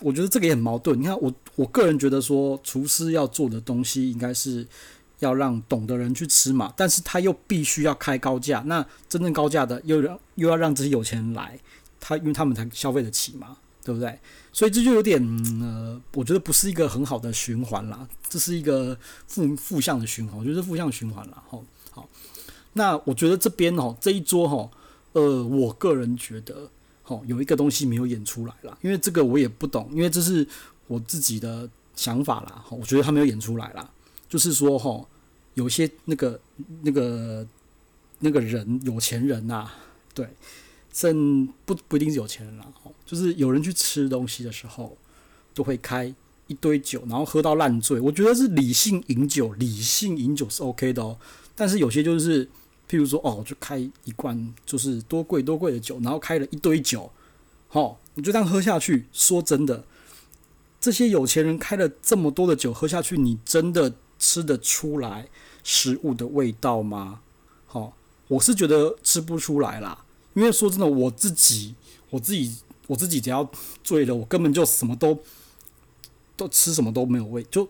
[0.00, 1.00] 我觉得这个也很矛盾。
[1.00, 4.66] 你看，我我个人觉得说，厨师要做的东西，应该是
[5.20, 11.58] 要让懂的人去吃嘛，但是他又必须要开高价，那真正高价的又让又要让这些有钱人来，
[11.98, 13.56] 他因为他们才消费得起嘛。
[13.86, 14.18] 对不对？
[14.52, 15.22] 所以这就有点
[15.62, 21.40] 呃，我觉得不是一个很好的循环啦，这是一个负负向的循环，我觉得是负向循环啦。
[21.48, 22.08] 好，好，
[22.72, 24.68] 那我觉得这边哦，这一桌哈，
[25.16, 26.70] 呃，我个人觉得，
[27.06, 30.46] 哦，有一个东西没有演出来啦，因为这个我也不懂，因为这是
[30.86, 32.62] 我自己的想法啦。
[32.70, 33.90] 我觉得他没有演出来啦，
[34.28, 35.02] 就是说哈，
[35.54, 36.38] 有些那个
[36.82, 37.46] 那个
[38.18, 39.66] 那个人有钱人呐，
[40.12, 40.28] 对。
[40.92, 42.66] 甚不不一定是有钱人啦，
[43.04, 44.96] 就是有人去吃东西的时候，
[45.52, 46.14] 都会开
[46.46, 48.00] 一堆酒，然后喝到烂醉。
[48.00, 51.18] 我觉得是理性饮酒，理性饮酒是 OK 的哦。
[51.54, 52.48] 但是有些就是，
[52.88, 57.10] 譬如说哦，就开一罐就是多贵多贵的酒，然后开了一堆酒，
[57.68, 59.06] 好，你就这样喝下去。
[59.12, 59.84] 说真的，
[60.80, 65.28] 这些有钱人开了这么多的酒喝下去，你真的吃得出来
[65.64, 67.20] 食物的味道吗？
[67.66, 67.92] 好，
[68.28, 70.04] 我是觉得吃不出来啦。
[70.34, 71.74] 因为说真的，我自己，
[72.10, 73.50] 我自己，我自己只要
[73.82, 75.18] 醉了，我根本就什么都
[76.36, 77.68] 都吃什么都没有味，就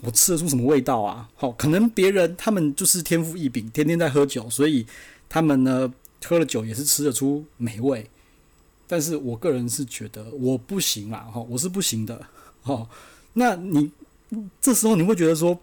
[0.00, 1.28] 我吃得出什么味道啊？
[1.34, 4.86] 好，可能别人他们就是天赋异禀，天天在喝酒，所以
[5.28, 5.92] 他们呢
[6.24, 8.08] 喝了酒也是吃得出美味。
[8.86, 12.26] 但是我个人是觉得我不行啦，哈，我是不行的。
[12.62, 12.88] 哈，
[13.32, 13.90] 那你
[14.60, 15.58] 这时候你会觉得说，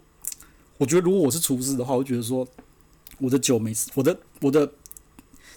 [0.78, 2.46] 我觉得如果我是厨师的话，我觉得说，
[3.18, 4.72] 我的酒没，我的我的。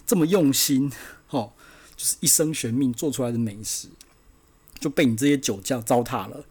[0.06, 0.88] 这么用心，
[1.26, 1.52] 吼，
[1.96, 3.88] 就是一生悬命做出来的美食，
[4.78, 6.44] 就被你这些酒驾糟蹋了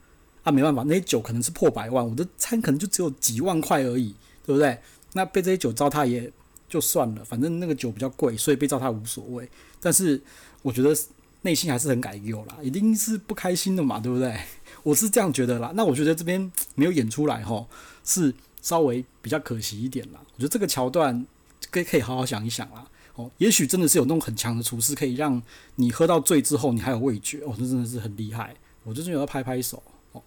[0.46, 0.52] 啊！
[0.52, 4.80] 没办法，那些酒可能是破百万，我的餐可能就只有几万块而已，对不对？
[5.14, 6.32] 那被这些酒糟蹋也
[6.70, 9.50] 就算了，反正那个酒比较贵，所以被糟蹋无所谓。
[9.82, 10.22] 但是
[10.62, 10.96] 我觉得
[11.42, 14.40] 内心还是很感忧啦，一定是不开心的嘛，对不对？
[14.84, 15.72] 我是这样觉得啦。
[15.74, 17.68] 那我觉得这边没有演出来，吼，
[18.04, 18.32] 是
[18.62, 20.20] 稍微比较可惜一点啦。
[20.36, 21.26] 我觉得这个桥段
[21.72, 22.86] 可以可以好好想一想啦。
[23.16, 25.42] 哦，也许真的是有那种很强的厨师，可以让
[25.76, 27.40] 你喝到醉之后，你还有味觉。
[27.40, 28.56] 哦，这真的是很厉害。
[28.84, 29.82] 我就是有要拍拍手。
[30.16, 30.24] 哦，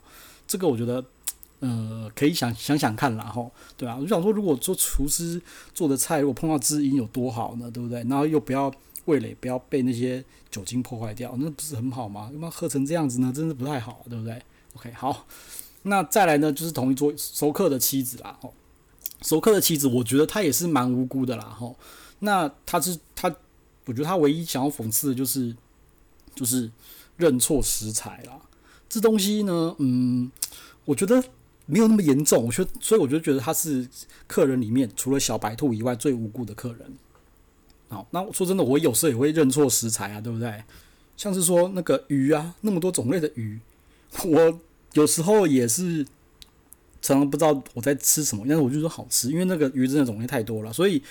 [0.47, 1.05] 这个我觉得，
[1.61, 3.25] 呃，可以想想想看啦。
[3.25, 5.41] 吼，对啊，我就想说，如果做厨师
[5.75, 7.71] 做的菜，如果碰到知音有多好呢？
[7.71, 8.01] 对不对？
[8.05, 8.73] 然后又不要
[9.07, 12.29] 味蕾不要被那些酒精破坏掉，那不是很好吗？
[12.33, 14.41] 要不然喝成这样子呢，真的不太好，对不对
[14.77, 15.27] ？OK，好，
[15.83, 18.37] 那再来呢，就是同一桌熟客的妻子啦。
[18.41, 18.53] 吼，
[19.23, 21.45] 熟客的妻子，我觉得他也是蛮无辜的啦。
[21.45, 21.77] 吼，
[22.21, 23.35] 那他是他，
[23.87, 25.57] 我觉得他唯一想要讽刺的就是，
[26.35, 26.71] 就是
[27.17, 28.39] 认错食材啦。
[28.89, 30.31] 这东西呢，嗯，
[30.85, 31.23] 我觉得
[31.67, 32.45] 没有那么严重。
[32.47, 33.87] 我觉得，所以我就觉得他是
[34.27, 36.93] 客人里面除了小白兔以外最无辜的客人。
[37.89, 40.63] 好，那我说真的，我有时候也会认错食材啊，对不对？
[41.17, 43.59] 像是说那个鱼啊，那么多种类的鱼，
[44.25, 44.61] 我
[44.93, 46.05] 有时候也是
[47.03, 51.03] 常常不知道我在吃什么，但是我就说好吃，因为那个鱼真的种类太多了，所以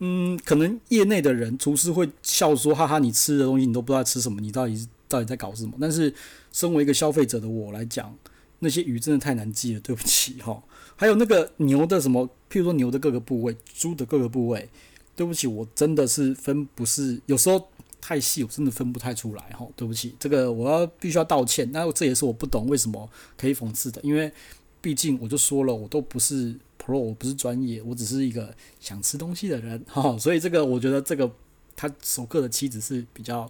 [0.00, 5.72] 嗯，可能业内的人厨师会笑说，哈哈，你吃的东西你都不知道吃什么，你到底是到底在搞什么？
[5.80, 6.12] 但是
[6.52, 8.14] 身为一个消费者的我来讲，
[8.58, 10.62] 那些鱼真的太难记了，对不起哈。
[10.96, 14.68] 还有那个牛的什么，譬如说牛的各个部位，猪的各个部位。
[15.16, 17.68] 对不起，我真的是分不是，有时候
[18.00, 19.64] 太细，我真的分不太出来哈。
[19.76, 21.70] 对不起，这个我要必须要道歉。
[21.70, 24.32] 那这也是我不懂为什么可以讽刺的，因为
[24.80, 26.52] 毕竟我就说了，我都不是
[26.84, 30.18] pro，我不是专业，我只是一个想吃东西的人哈。
[30.18, 31.30] 所以这个我觉得这个
[31.76, 33.48] 他首客的妻子是比较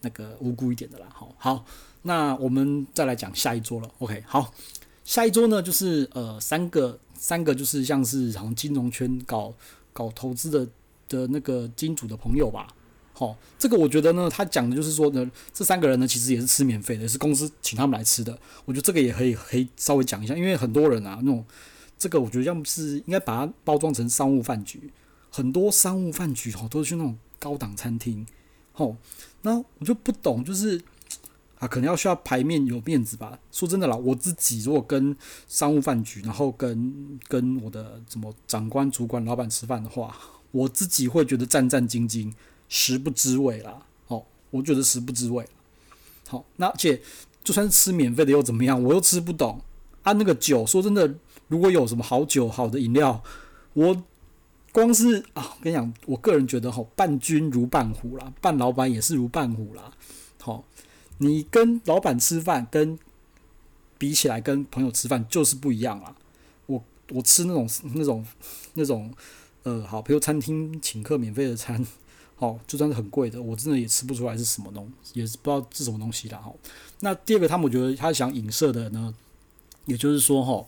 [0.00, 1.06] 那个无辜一点的啦。
[1.12, 1.64] 好，好，
[2.02, 3.90] 那我们再来讲下一桌了。
[3.98, 4.52] OK，好，
[5.04, 9.52] 下一桌呢就是呃三个三个就是像是好像金融圈搞
[9.92, 10.68] 搞投资的。
[11.08, 12.68] 的那个金主的朋友吧，
[13.14, 18.38] 好，这个我觉得呢，他讲的就是说呢，这三个人呢其实也是吃免费的，也是公司请他们来吃的。
[18.66, 21.42] 我觉得这个也可以可以稍微讲一下，因为很多人啊，那种
[21.98, 24.92] 这个我觉得要么是应该把它包装成商务饭局，
[25.30, 28.26] 很多商务饭局哦都是去那种高档餐厅，
[28.78, 28.96] 哦，
[29.42, 30.80] 那我就不懂，就是
[31.58, 33.38] 啊，可能要需要牌面有面子吧。
[33.52, 35.14] 说真的啦，我自己如果跟
[35.46, 40.16] 商务饭局，然后跟跟我的什么长官、主管、老板吃饭的话。
[40.50, 42.32] 我自己会觉得战战兢兢，
[42.70, 43.82] 食不知味啦。
[44.06, 45.46] 哦，我觉得食不知味。
[46.26, 47.02] 好，那而且
[47.44, 48.82] 就算是吃免费的又怎么样？
[48.82, 49.60] 我又吃不懂
[50.02, 50.12] 啊。
[50.12, 51.14] 那个酒，说真的，
[51.48, 53.22] 如果有什么好酒、好的饮料，
[53.74, 54.02] 我
[54.72, 59.92] 光是啊，我跟你讲，我个人觉得吼，伴君如伴虎啦，伴老板也是如伴虎啦。
[60.40, 60.64] 好，
[61.18, 62.98] 你跟老板吃饭，跟
[63.96, 66.14] 比起来跟朋友吃饭就是不一样啦。
[66.66, 68.26] 我我吃那种那种
[68.74, 69.12] 那种。
[69.64, 71.84] 呃，好，比如餐厅请客免费的餐，
[72.36, 76.38] 好，就算是很贵的，我真的也吃不出来是什么东，也不知道是什么东西啦。
[76.38, 76.50] 哈。
[77.00, 79.12] 那第二个，他们我觉得他想影射的呢，
[79.84, 80.66] 也就是说，哈，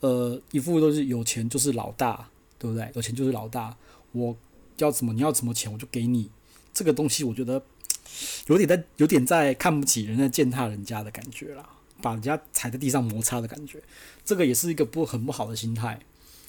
[0.00, 2.28] 呃，一副都是有钱就是老大，
[2.62, 2.88] 对不对？
[2.94, 3.76] 有钱就是老大，
[4.12, 4.36] 我
[4.76, 6.30] 要怎么你要什么钱我就给你，
[6.72, 7.60] 这个东西我觉得
[8.46, 11.68] 有点在有点在看不起人家践踏人家的感觉啦，
[12.00, 13.82] 把人家踩在地上摩擦的感觉，
[14.24, 15.98] 这个也是一个不很不好的心态。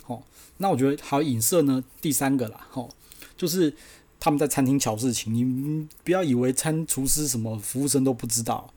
[0.06, 0.22] 哦，
[0.58, 1.84] 那我觉得好影射呢。
[2.00, 2.94] 第三个啦，吼，
[3.36, 3.74] 就是
[4.20, 8.72] 他们在餐厅乔事情，你不要以为餐厨师什么服务生都不知道，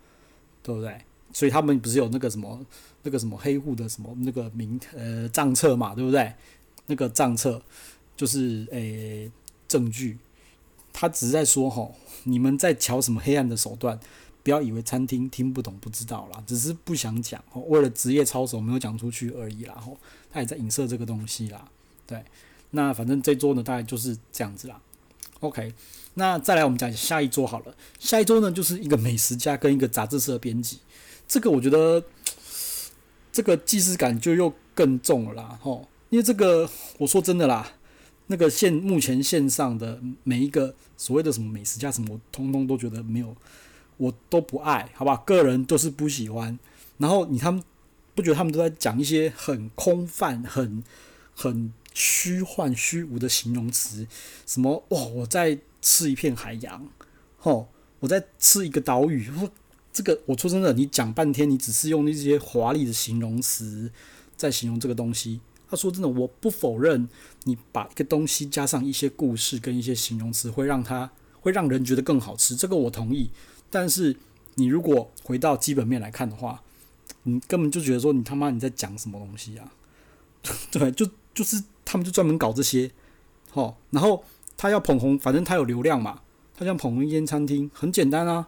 [0.63, 1.01] 对不对？
[1.33, 2.65] 所以他们不是有那个什么
[3.03, 6.33] 那个什么黑户的什么那个名呃账册嘛，对不对？
[6.87, 7.61] 那个账册
[8.15, 9.31] 就是诶、欸、
[9.67, 10.17] 证据，
[10.91, 13.99] 他只是在说吼，你们在乔什么黑暗的手段。
[14.43, 19.75] 不要以为餐厅听不懂不知道啦，只是不想讲哦，为了职业操守没有讲出去而已啦。
[19.75, 19.97] 吼，
[20.31, 21.69] 他也在影射这个东西啦。
[22.05, 22.23] 对，
[22.69, 24.79] 那反正这桌呢，大概就是这样子啦。
[25.41, 25.73] OK，
[26.13, 27.75] 那再来我们讲下一桌好了。
[27.99, 30.79] 下一桌呢，就是一个美食家跟一个杂志社编辑。
[31.27, 32.01] 这个我觉得
[33.33, 35.59] 这个既视感就又更重了啦。
[35.61, 37.73] 吼，因为这个我说真的啦，
[38.27, 43.35] 那个线目前线上的每一个所谓的什么美食家什么，我通通都觉得没有。
[43.97, 46.59] 我都不爱，好吧，个人都是不喜欢。
[46.99, 47.63] 然后你他们
[48.13, 50.83] 不觉得他们都在讲一些很空泛、很
[51.35, 54.05] 很虚幻、虚无的形容词？
[54.45, 56.87] 什么哇，我在吃一片海洋，
[57.39, 59.31] 吼，我在吃一个岛屿。
[59.91, 63.91] 这个，我说真的，你讲半天，你只是用那些华丽的形容词
[64.35, 65.41] 在形容这个东西。
[65.69, 67.07] 他说真的，我不否认
[67.43, 72.55] 你把一个东西加上一些故事跟一些形容词，会让它会让人觉得更好吃。
[72.55, 73.29] 这个我同意。
[73.69, 74.15] 但是
[74.55, 76.63] 你如果回到基本面来看的话，
[77.23, 79.71] 你根本就觉得说你他妈你在讲什么东西啊？
[80.71, 82.89] 对，就就是他们就专门搞这些，
[83.51, 84.23] 哦，然后
[84.55, 86.21] 他要捧红，反正他有流量嘛，
[86.55, 88.47] 他想捧红一间餐厅，很简单啊，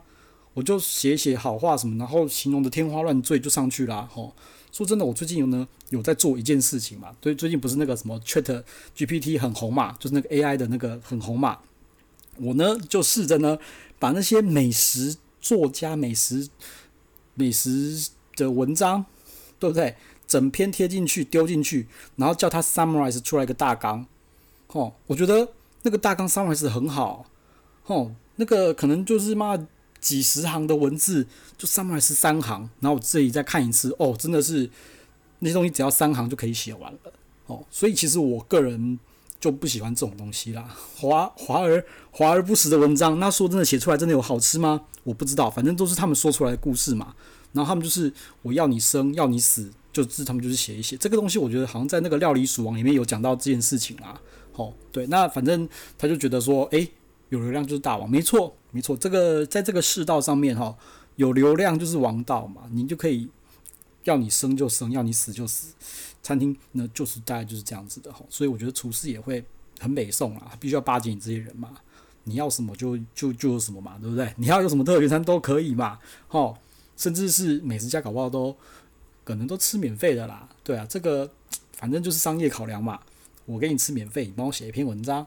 [0.54, 4.32] 我就写写好话什么，然后形容的天花乱坠就上去啦，齁。
[4.72, 8.64] 说真的，我最近有呢有在做一件事情嘛，对，最近不是那个什么 Chat
[8.96, 11.60] GPT 很红嘛，就是那个 AI 的那个很红嘛，
[12.38, 13.58] 我呢就试着呢。
[14.02, 16.48] 把那些美食作家、美食
[17.34, 19.04] 美食的文章，
[19.60, 19.94] 对不对？
[20.26, 24.06] 整篇贴进去，丢进去，然后叫他 summarize 出来一个大纲。
[24.68, 25.50] 哦，我觉得
[25.82, 27.26] 那个大纲 summarize 很好。
[27.88, 29.68] 哦，那个可能就是嘛，
[30.00, 31.26] 几十行的文字，
[31.58, 34.70] 就 summarize 三行，然后我自己再看一次，哦，真的是
[35.40, 37.14] 那些东西只要三行就可以写完了，
[37.48, 38.98] 哦，所以其实我个人
[39.40, 44.82] 就不喜欢这种东西啦， 华华而华而不实的文章，那说真的写出来真的有好吃吗？
[45.04, 47.16] 我不知道，反正都是他们说出来的故事嘛，
[47.54, 49.72] 然后他们就是我要你生要你死。
[49.92, 54.22] 就是他们就是写一写这个东西，我觉得好像在那个料理鼠王里面有讲到这件事情啊。
[54.54, 56.88] 好，对，那反正他就觉得说，诶，
[57.30, 58.96] 有流量就是大王，没错，没错。
[58.98, 60.78] 这个在这个世道上面哈，
[61.16, 63.30] 有流量就是王道嘛，你就可以
[64.04, 65.74] 要你生就生，要你死就死。
[66.22, 69.44] 餐厅呢，就是大概就是这样子的哈，所以我觉得厨师也会
[69.80, 71.70] 很美送啊，必须要巴结你这些人嘛。
[72.26, 74.34] 你要什么就就就有什么嘛，对不对？
[74.38, 76.60] 你要有什么特别餐都可以嘛，好，
[76.98, 78.56] 甚至是美食家搞不好都。
[79.22, 81.30] 可能都吃免费的啦，对啊，这个
[81.74, 83.00] 反正就是商业考量嘛。
[83.46, 85.24] 我给你吃免费，你帮我写一篇文章，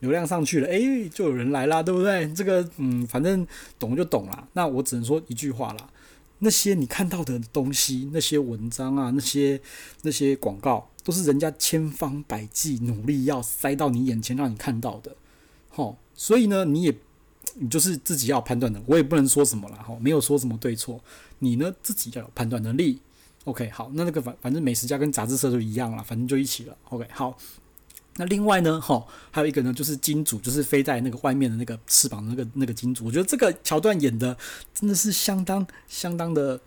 [0.00, 2.30] 流量上去了，诶，就有人来啦，对不对？
[2.32, 3.46] 这个嗯，反正
[3.78, 4.46] 懂就懂啦。
[4.54, 5.88] 那我只能说一句话啦，
[6.40, 9.60] 那些你看到的东西，那些文章啊，那些
[10.02, 15.14] 那些广告，都是人家千方百计努力要塞到你眼前让你看到的。
[15.68, 16.94] 好，所以呢，你也
[17.54, 21.02] 你就是自己要判断的，我也不能说什么啦，齁，没有说什么对错，
[21.40, 23.00] 你呢自己要有判断能力。
[23.44, 26.76] OK，好，那那个反反正美食家跟杂志社都一样了，反正就一起了。
[26.90, 27.36] OK，好，
[28.20, 34.36] 那另外呢，哈，还有一个呢，就是金主，就是飞在那个外面的那个翅膀的那个那个金主，我觉得这个桥段演的
[34.74, 36.60] 真的是相当相当的，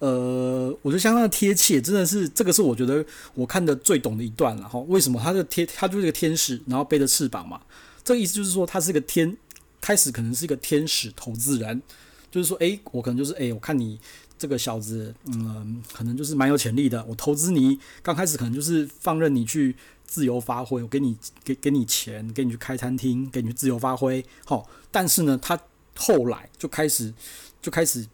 [0.00, 4.80] 呃，我觉得相当的贴切，真的是这个是我觉得我看的最懂的一段了哈。
[4.88, 7.60] 为什么他这个天，他就是个天使，然后背着翅膀嘛？
[8.02, 9.36] 这个意思就是说他是个天，
[9.80, 11.80] 开始可能是一个天使投资人，
[12.28, 14.00] 就是说，诶，我可能就是，诶，我看你。
[14.40, 17.04] 这个小子，嗯，可能就是蛮有潜力的。
[17.08, 19.74] 我投资你，刚开始可能就是放任你去
[20.08, 24.24] 自由发挥，我给你给给你钱，给你去开餐厅，给你去自由发挥。
[24.44, 25.56] 好，但是呢，他
[25.94, 27.14] 后来就开始
[27.62, 28.04] 就开始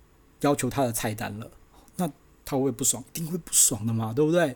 [0.40, 1.50] 要求他的菜单了。
[1.96, 2.10] 那
[2.44, 3.02] 他会不爽？
[3.14, 4.54] 一定会不爽的嘛，对不对？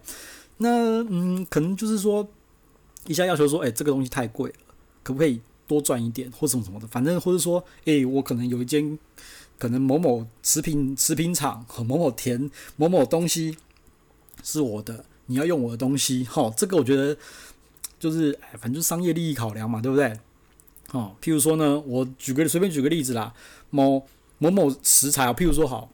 [0.59, 2.29] 那嗯，可能就是说
[3.07, 4.57] 一下要求说，哎，这个东西太贵了，
[5.03, 6.87] 可不可以多赚一点，或什么什么的？
[6.89, 8.99] 反正或者说，哎，我可能有一间。
[9.61, 13.57] 可能某某食品食品厂和某某田某某东西
[14.45, 17.17] 是我的，你要用我的东西，哈，这个我觉得
[17.99, 20.19] 就是哎，反正就是商业利益考量嘛，对不对？
[20.93, 23.33] 哦，譬如说呢，我举个随便举个例子啦，
[23.71, 24.03] 某
[24.39, 25.91] 某某食材啊，譬如说好，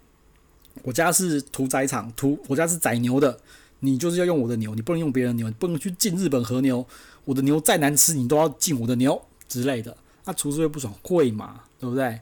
[0.82, 3.38] 我家是屠宰场，屠我家是宰牛的，
[3.80, 6.86] 你就是要用我的牛，你不能用别人牛，你不能去进日本和牛，
[7.24, 12.20] 我的牛再难吃，你都要进我的牛之类的，那厨师会不爽，贵嘛，对不对？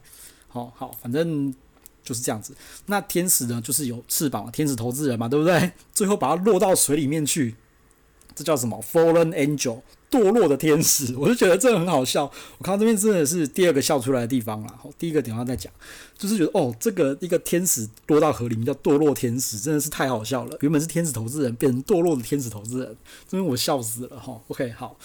[0.49, 1.55] 好好，反正
[2.03, 2.55] 就是这样子。
[2.87, 5.73] 那天使呢，就是有翅膀，天使投资人嘛，对不对？
[5.95, 7.55] 最后把它落到水里面去，
[8.35, 11.15] 这叫什么？Fallen Angel，堕落的天使。
[11.19, 12.25] 我就觉得这个很好笑。
[12.59, 14.79] 我看到这边真的是第二个笑出来的地方了。
[14.99, 15.73] 第一个等下再讲，
[16.19, 20.57] 就是觉得哦，这个一个天使落到河里面叫堕落天使，真的是太好笑了。
[20.61, 22.97] 原本是天使投资人，变成堕落的天使投资人，
[23.29, 24.41] 这边我笑死了哈。
[24.49, 24.97] OK，好，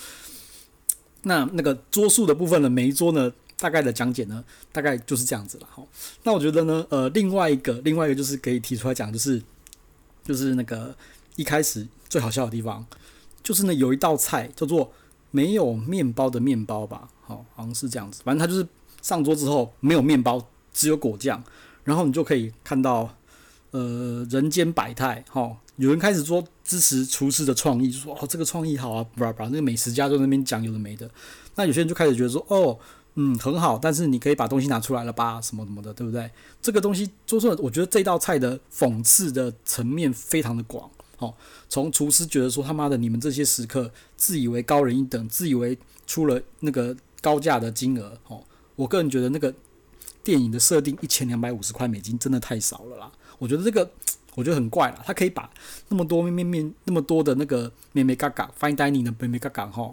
[1.23, 3.31] 那那个桌数的部分呢，每一桌呢？
[3.59, 5.83] 大概的讲解呢，大概就是这样子了哈。
[6.21, 9.41] 那我觉得呢，呃，另外一个，另外一个就是可以提出来讲，就是
[10.23, 10.95] 就是那个
[11.37, 12.85] 一开始最好笑的地方，
[13.41, 14.93] 就是呢有一道菜叫做
[15.31, 18.21] 没有面包的面包吧，好，好像是这样子。
[18.23, 18.67] 反正它就是
[19.01, 21.43] 上桌之后没有面包，只有果酱，
[21.83, 23.17] 然后你就可以看到
[23.71, 25.57] 呃人间百态哈。
[25.77, 31.09] 有人开始说支持厨师的创意，就说哦这个创意好啊，把把那个美食家在那边讲有的没的。
[31.55, 32.77] 那有些人就开始觉得说哦。
[33.19, 36.29] 嗯，很好，但是你可以把东西拿出来了吧，什么什么的，对不对？
[36.61, 40.87] 这个东西做出来，我觉得这道菜的讽刺的层面非常的广。
[41.17, 41.33] 哦，
[41.67, 45.75] 从厨师觉得说他妈的你们这些食客自以为高人一等，自以为
[46.05, 48.15] 出了那个高价的金额。
[48.27, 48.43] 哦，
[48.75, 49.51] 我个人觉得那个
[50.23, 53.11] 电影的设定一千两百五十块美金真的太少了啦。
[53.39, 53.89] 我觉得这个
[54.35, 55.49] 我觉得很怪啦，他可以把
[55.89, 59.91] 那么多面面面那么多的那个眉眉角角 fine dining 的眉眉角角哈。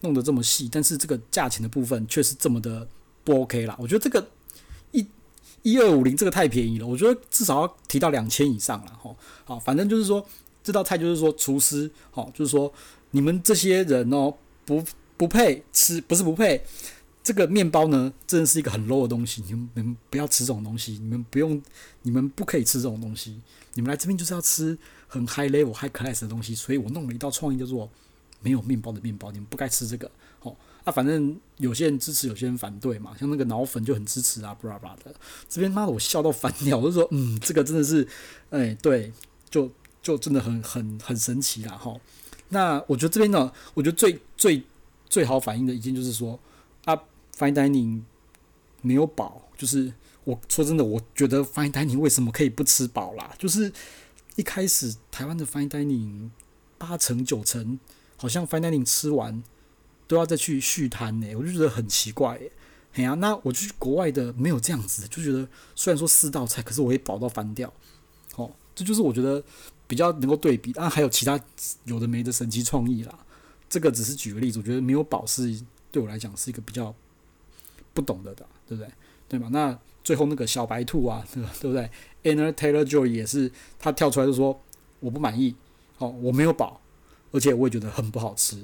[0.00, 2.88] 弄得这么细，但是这个价钱的部分却是这么的
[3.22, 3.76] 不 OK 啦。
[3.78, 4.26] 我觉得这个
[4.92, 5.06] 一
[5.62, 9.14] 一二五零这个太便宜了，我觉得至少要提到两千以上了哈。
[9.44, 10.26] 好，反正就是说
[10.64, 12.72] 这道菜就是说厨师，好，就是说
[13.10, 14.34] 你们这些人哦，
[14.64, 14.82] 不
[15.18, 16.64] 不配吃，不是不配。
[17.22, 21.60] 这个面包呢，真的是一个很 low 的东西，你们你们不要吃这种东西，你们不用，
[22.00, 23.38] 你们不可以吃这种东西。
[23.74, 24.76] 你们来这边就是要吃
[25.06, 27.88] 很 high level、high class 的东西，所以我弄了一道创意叫做。
[28.42, 30.10] 没有面包的面包，你们不该吃这个。
[30.42, 33.14] 哦，啊，反正有些人支持，有些人反对嘛。
[33.18, 35.14] 像那个脑粉就很支持啊，布拉布拉的。
[35.48, 38.06] 这边妈的，我笑到翻掉，我就说，嗯，这个真的是，
[38.50, 39.12] 哎，对，
[39.50, 39.70] 就
[40.02, 41.94] 就真的很很很神奇啦，哈。
[42.48, 44.62] 那我觉得这边呢，我觉得最最
[45.08, 46.40] 最好反映的一件就是说，
[46.84, 46.96] 啊
[47.36, 48.02] ，fine dining
[48.80, 49.92] 没有饱，就是
[50.24, 53.34] 我说真的，我觉得 fine dining 为什么可以不吃饱啦？
[53.38, 53.70] 就是
[54.36, 56.30] 一开始台湾的 fine dining
[56.78, 57.78] 八成九成，
[58.20, 59.42] 好像 fine dining 吃完
[60.06, 62.52] 都要再去续摊呢，我就觉得很奇怪诶。
[62.92, 67.72] 哎呀，那我去国外的没有这样子，就觉得虽然说四道菜，可是我也饱到翻掉。
[68.36, 69.42] 哦，这就是我觉得
[69.86, 70.70] 比较能够对比。
[70.70, 71.40] 当然还有其他
[71.84, 73.18] 有的没的神奇创意啦。
[73.70, 75.58] 这个只是举个例子，我觉得没有饱是
[75.90, 76.94] 对我来讲是一个比较
[77.94, 78.92] 不懂得的，对不对？
[79.28, 79.48] 对吗？
[79.52, 81.88] 那最后那个小白兔啊， 对不对
[82.24, 84.60] ？Anya Taylor-Joy 也是他跳出来就说
[84.98, 85.54] 我不满意，
[85.98, 86.80] 哦，我没有饱，
[87.32, 88.56] 而且我也觉得很不好吃，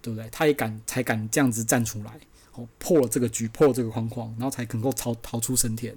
[0.00, 0.28] 对不对？
[0.30, 2.18] 他也敢才敢这样子站出来。
[2.54, 5.96] 哦，破了这个局，破了这个框框，然后才能够逃逃出生天。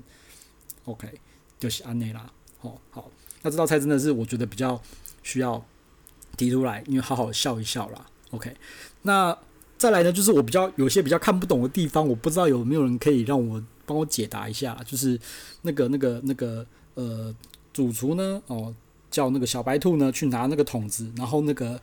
[0.86, 1.06] OK，
[1.60, 2.32] 就是安内拉。
[2.62, 3.12] 哦，好，
[3.42, 4.82] 那这道菜真的是我觉得比较
[5.22, 5.62] 需要
[6.38, 8.06] 提出来，因为好好笑一笑啦。
[8.32, 8.56] OK，
[9.02, 9.38] 那
[9.78, 14.82] 再来呢，就是我比较有些比较看不懂的地方，我不知道有没有人可以让我帮我解答一下。
[14.86, 15.20] 就是
[15.64, 17.36] 那个、那个、那个呃，
[17.74, 18.74] 主厨呢，哦，
[19.12, 21.82] 叫那个小白兔呢去拿那个桶子，然后那个。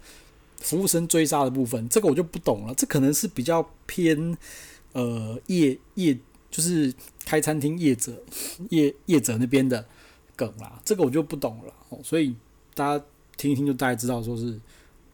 [0.62, 2.74] 服务生追杀的部分，这个我就不懂了。
[2.74, 4.36] 这可能是比较偏
[4.92, 6.16] 呃业业，
[6.50, 6.92] 就是
[7.26, 8.22] 开餐厅业者
[8.70, 9.84] 业业者那边的
[10.34, 10.80] 梗啦。
[10.84, 11.98] 这个我就不懂了哦。
[12.02, 12.34] 所以
[12.74, 13.04] 大家
[13.36, 14.58] 听一听，就大概知道，说是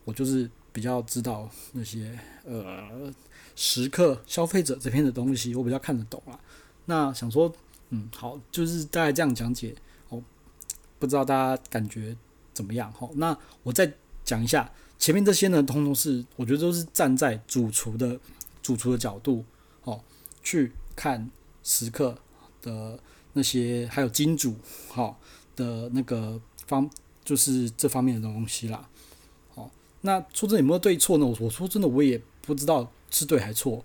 [0.04, 3.12] 我就是比较知道那些呃
[3.56, 6.38] 食客消费者这边的东西，我比较看得懂啦。
[6.84, 7.52] 那想说，
[7.90, 9.74] 嗯，好，就是大概这样讲解
[10.10, 10.22] 哦。
[10.98, 12.16] 不知道大家感觉
[12.52, 12.92] 怎么样？
[12.98, 13.92] 哦，那我再
[14.28, 14.70] 讲一下。
[14.98, 18.20] 前面这些呢，通通是我觉得都是站在主厨的
[18.60, 19.42] 主厨的角度，
[19.84, 19.98] 哦，
[20.42, 21.30] 去看
[21.62, 22.18] 食客
[22.60, 22.98] 的
[23.32, 24.54] 那些，还有金主，
[24.88, 25.16] 哈
[25.56, 26.90] 的那个方，
[27.24, 28.86] 就是这方面的东西啦。
[29.54, 29.70] 哦，
[30.02, 31.24] 那说真的有没有对错呢？
[31.24, 33.82] 我我说真的，我也不知道是对还是错，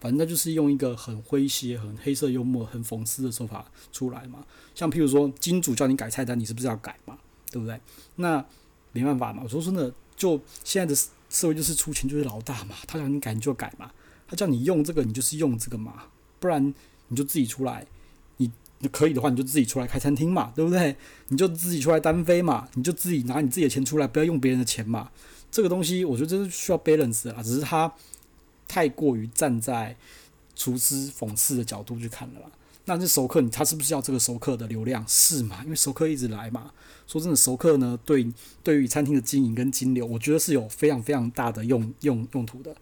[0.00, 4.44] 反正那就是用一个很诙谐、很黑色幽默、很讽刺的手法出来嘛。
[4.74, 7.16] 像譬如说，金主叫你改菜单，你是不是要改嘛？
[7.52, 7.80] 对不对？
[8.16, 8.44] 那
[8.92, 9.42] 没办法嘛。
[9.44, 9.92] 我说真的。
[10.18, 10.32] 就
[10.64, 13.88] 现在的社会就是出钱就是老大嘛，他叫你改你就改嘛，
[14.26, 16.06] 他叫你用这个你就是用这个嘛，
[16.40, 16.74] 不然
[17.06, 17.86] 你就自己出来，
[18.36, 18.50] 你
[18.90, 20.96] 可以的话你就自己出来开餐厅嘛，对不对？
[21.28, 25.08] 你就自己出来单飞嘛，你就自己拿你自己的钱出来，不要用别人的钱嘛。
[25.52, 27.94] 这个东西我觉得这是需要 balance 的啦，只是他
[28.66, 29.96] 太过于站在
[30.56, 32.50] 厨师讽刺的角度去看了啦。
[32.88, 35.04] 那这熟客，他是不是要这个熟客的流量？
[35.06, 35.60] 是嘛？
[35.62, 36.72] 因为熟客一直来嘛。
[37.06, 38.26] 说真的，熟客呢，对
[38.62, 42.74] 对于餐厅的经营跟金流，我觉得是有非常非常大的用用用途的。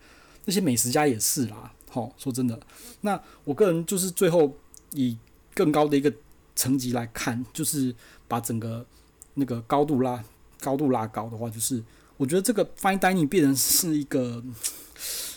[0.45, 1.73] 那些美食家也是啦。
[1.93, 2.61] 齁，说真的，
[3.01, 4.55] 那我个人就是最后
[4.93, 5.19] 以
[5.55, 6.13] 更高的一个
[6.55, 7.93] 层级来看，就是
[8.29, 8.87] 把整个
[9.35, 10.23] 那个高度拉
[10.61, 11.83] 高度拉高的话，就是
[12.17, 14.41] 我觉得这个 fine dining 变成是一个，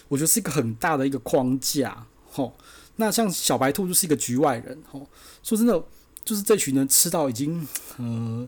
[0.10, 2.06] 我觉得是一个很大的一个框架。
[2.32, 2.52] 齁。
[3.00, 5.08] 那像小白兔就是一个局外人，吼，
[5.42, 5.82] 说真的，
[6.26, 8.46] 就是这群人吃到已经呃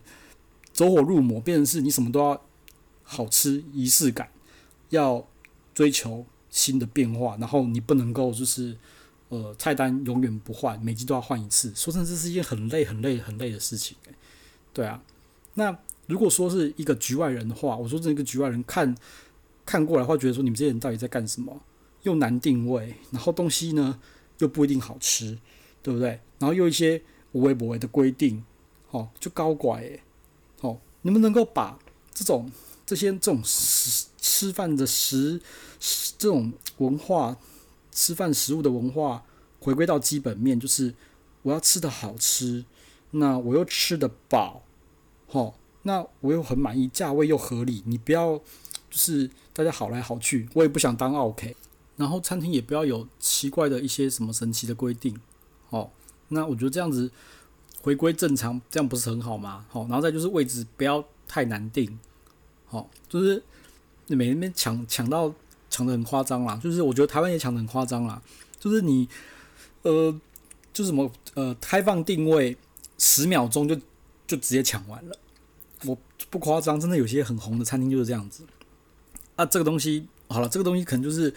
[0.74, 2.42] 走火入魔，变成是你什么都要
[3.02, 4.30] 好吃，仪式感，
[4.90, 5.26] 要
[5.74, 8.76] 追求新的变化，然后你不能够就是
[9.30, 11.72] 呃菜单永远不换，每季都要换一次。
[11.74, 13.96] 说真的，这是一件很累、很累、很累的事情，
[14.74, 15.02] 对啊。
[15.54, 15.74] 那
[16.08, 18.94] 如果说是一个局外人的话，我说这一个局外人看
[19.66, 21.62] 看过来的话，觉得说你们这些人到底在干什么？
[22.04, 23.98] 又难定位，然后东西呢？
[24.42, 25.38] 又不一定好吃，
[25.82, 26.20] 对不对？
[26.40, 28.44] 然后又一些无微不微的规定，
[28.90, 30.02] 哦，就高拐诶，
[30.62, 31.80] 哦，能不能够把
[32.12, 32.52] 这种
[32.86, 35.40] 这些这种食吃饭的食
[36.18, 37.38] 这种文化，
[37.92, 39.24] 吃饭食物的文化
[39.60, 40.94] 回归到基本面，就是
[41.44, 42.66] 我要吃的好吃，
[43.12, 44.64] 那我又吃得饱，
[45.28, 48.44] 哦，那我又很满意，价位又合理，你不要就
[48.90, 51.46] 是大家好来好去，我也不想当奥客。
[51.98, 55.20] 然后餐厅也不要有奇怪的一些什么神奇的规定，
[55.70, 55.92] 哦，
[56.30, 57.12] 那我觉得这样子
[57.84, 59.66] 回归正常，这样不是很好吗？
[59.70, 62.00] 好，然后再就是位置不要太难定，
[62.66, 63.44] 好，就是
[64.08, 65.32] 你每那边抢抢到
[65.70, 68.20] 抢得很夸张啦，就是我觉得台湾也抢得很夸张啦，
[68.60, 69.08] 就是你
[69.84, 70.12] 呃，
[70.74, 72.58] 就是什么呃，开放定位
[72.98, 73.76] 十秒钟就
[74.26, 75.16] 就直接抢完了，
[75.86, 75.96] 我
[76.32, 78.44] 不夸张，真的有些很红的餐厅就是这样子，
[79.36, 81.32] 啊，这个东西好了，这个东西可能就是。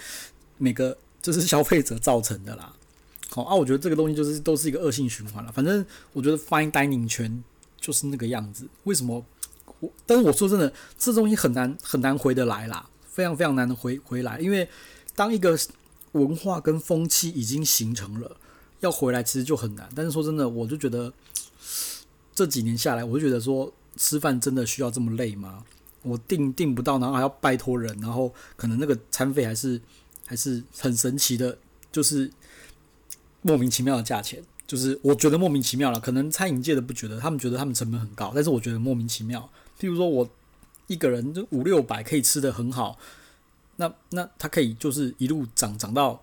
[0.59, 2.72] 每个就是消费者造成的啦，
[3.30, 5.50] 好啊，我觉得这个东西就是都是一个恶性循环了。
[5.50, 7.42] 反正我觉得 fine dining 圈
[7.80, 8.68] 就是那个样子。
[8.84, 9.24] 为什么？
[9.80, 14.38] 我但是我说真的，这东西很难很难回得来啦，非常非常难的回回来。
[14.38, 14.68] 因为
[15.16, 15.59] 当一个
[16.12, 18.36] 文化跟风气已经形成了，
[18.78, 19.88] 要回来其实就很难。
[19.96, 21.12] 但是说真的，我就觉得
[22.34, 25.64] 这几年下来，我就觉得说吃饭真的需要这么累吗？
[26.02, 29.80] 我订订不到，然后还要拜托人，然后可能那个餐费还是。
[30.27, 31.59] 还是很神奇的，
[31.93, 32.31] 就是
[33.43, 36.01] 莫名其妙的价钱，就是我觉得莫名其妙了。
[36.01, 39.51] 可能餐饮界的不觉得，他们觉得他们成本很高，但是我觉得莫名其妙。
[39.79, 40.29] 譬如说我
[40.87, 42.99] 一个人就五六百可以吃得很好，
[43.77, 46.22] 那那他可以就是一路涨涨到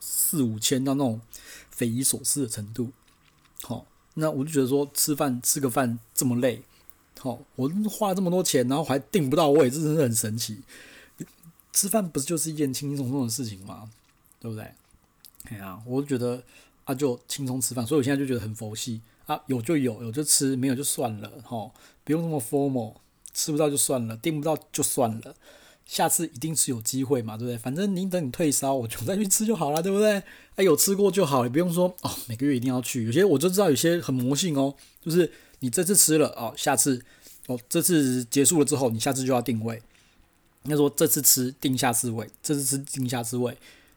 [0.00, 1.20] 四五千到那种
[1.70, 2.90] 匪夷所思的程度。
[3.62, 6.62] 好，那我就觉得说吃饭吃个饭这么累，
[7.18, 10.58] 好，我花了这么多钱，然后还订不到位，这真的很神奇。
[11.72, 13.90] 吃饭不是就是一件轻轻松松的事情吗？
[14.40, 14.64] 对不对？
[15.44, 16.42] 哎呀，我就觉得
[16.84, 21.72] 啊，就轻松吃饭，所以我现在就觉得很佛系啊，有就有，有就吃，没有就算了，吼，
[22.04, 22.94] 不用那么 formal，
[23.32, 25.34] 吃不到就算了，订不到就算了，
[25.86, 27.58] 下次一定是有机会嘛，对不对？
[27.58, 30.22] 反正你等你退烧，我就再去吃就好了，对不对？
[30.56, 33.04] 哎，有吃过就好，也不用说哦，每个月一定要去。
[33.04, 37.02] 有些我就知道有些很魔性哦，就是你这次吃了哦，下次
[37.46, 39.80] 哦，这次结束了之后，你下次就要订位。
[40.64, 43.56] 应该说这次吃定下次位，这次吃定下次位。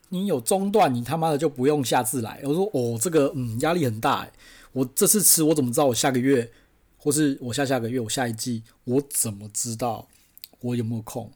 [0.10, 2.42] 你有中断，你他妈的就不用下次来。
[2.44, 4.30] 我说哦，这个嗯压力很大。
[4.74, 6.52] 我这次吃，我怎么知道我下个月，
[6.98, 10.08] 或是我下下个月，我下一季，我怎么知道
[10.60, 11.32] 我有没有空？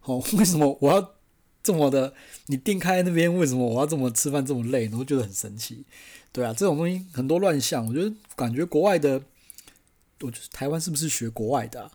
[0.00, 1.14] 好，为什么我要
[1.62, 2.14] 这么的？
[2.46, 4.96] 你订开那边，为什么我要这么吃饭这么累呢？
[4.98, 5.84] 我觉得很神奇。
[6.32, 7.86] 对啊，这种东西很多乱象。
[7.86, 9.22] 我觉得感觉国外的，
[10.20, 11.90] 我觉得台湾是不是学国外的？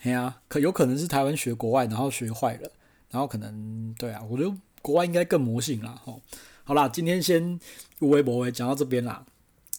[0.00, 2.70] 嘿啊，可有可能是台湾学国外，然后学坏了，
[3.10, 4.52] 然后可能对啊，我觉得。
[4.82, 6.22] 国外应该更魔性啦，吼，
[6.64, 7.60] 好啦，今天先
[7.98, 9.22] 无微博微讲到这边啦，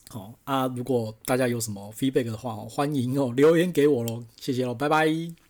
[0.09, 5.40] 好啊，如果大家有什么 feedback 的话，欢迎哦留言给我喽，谢谢喽，拜拜。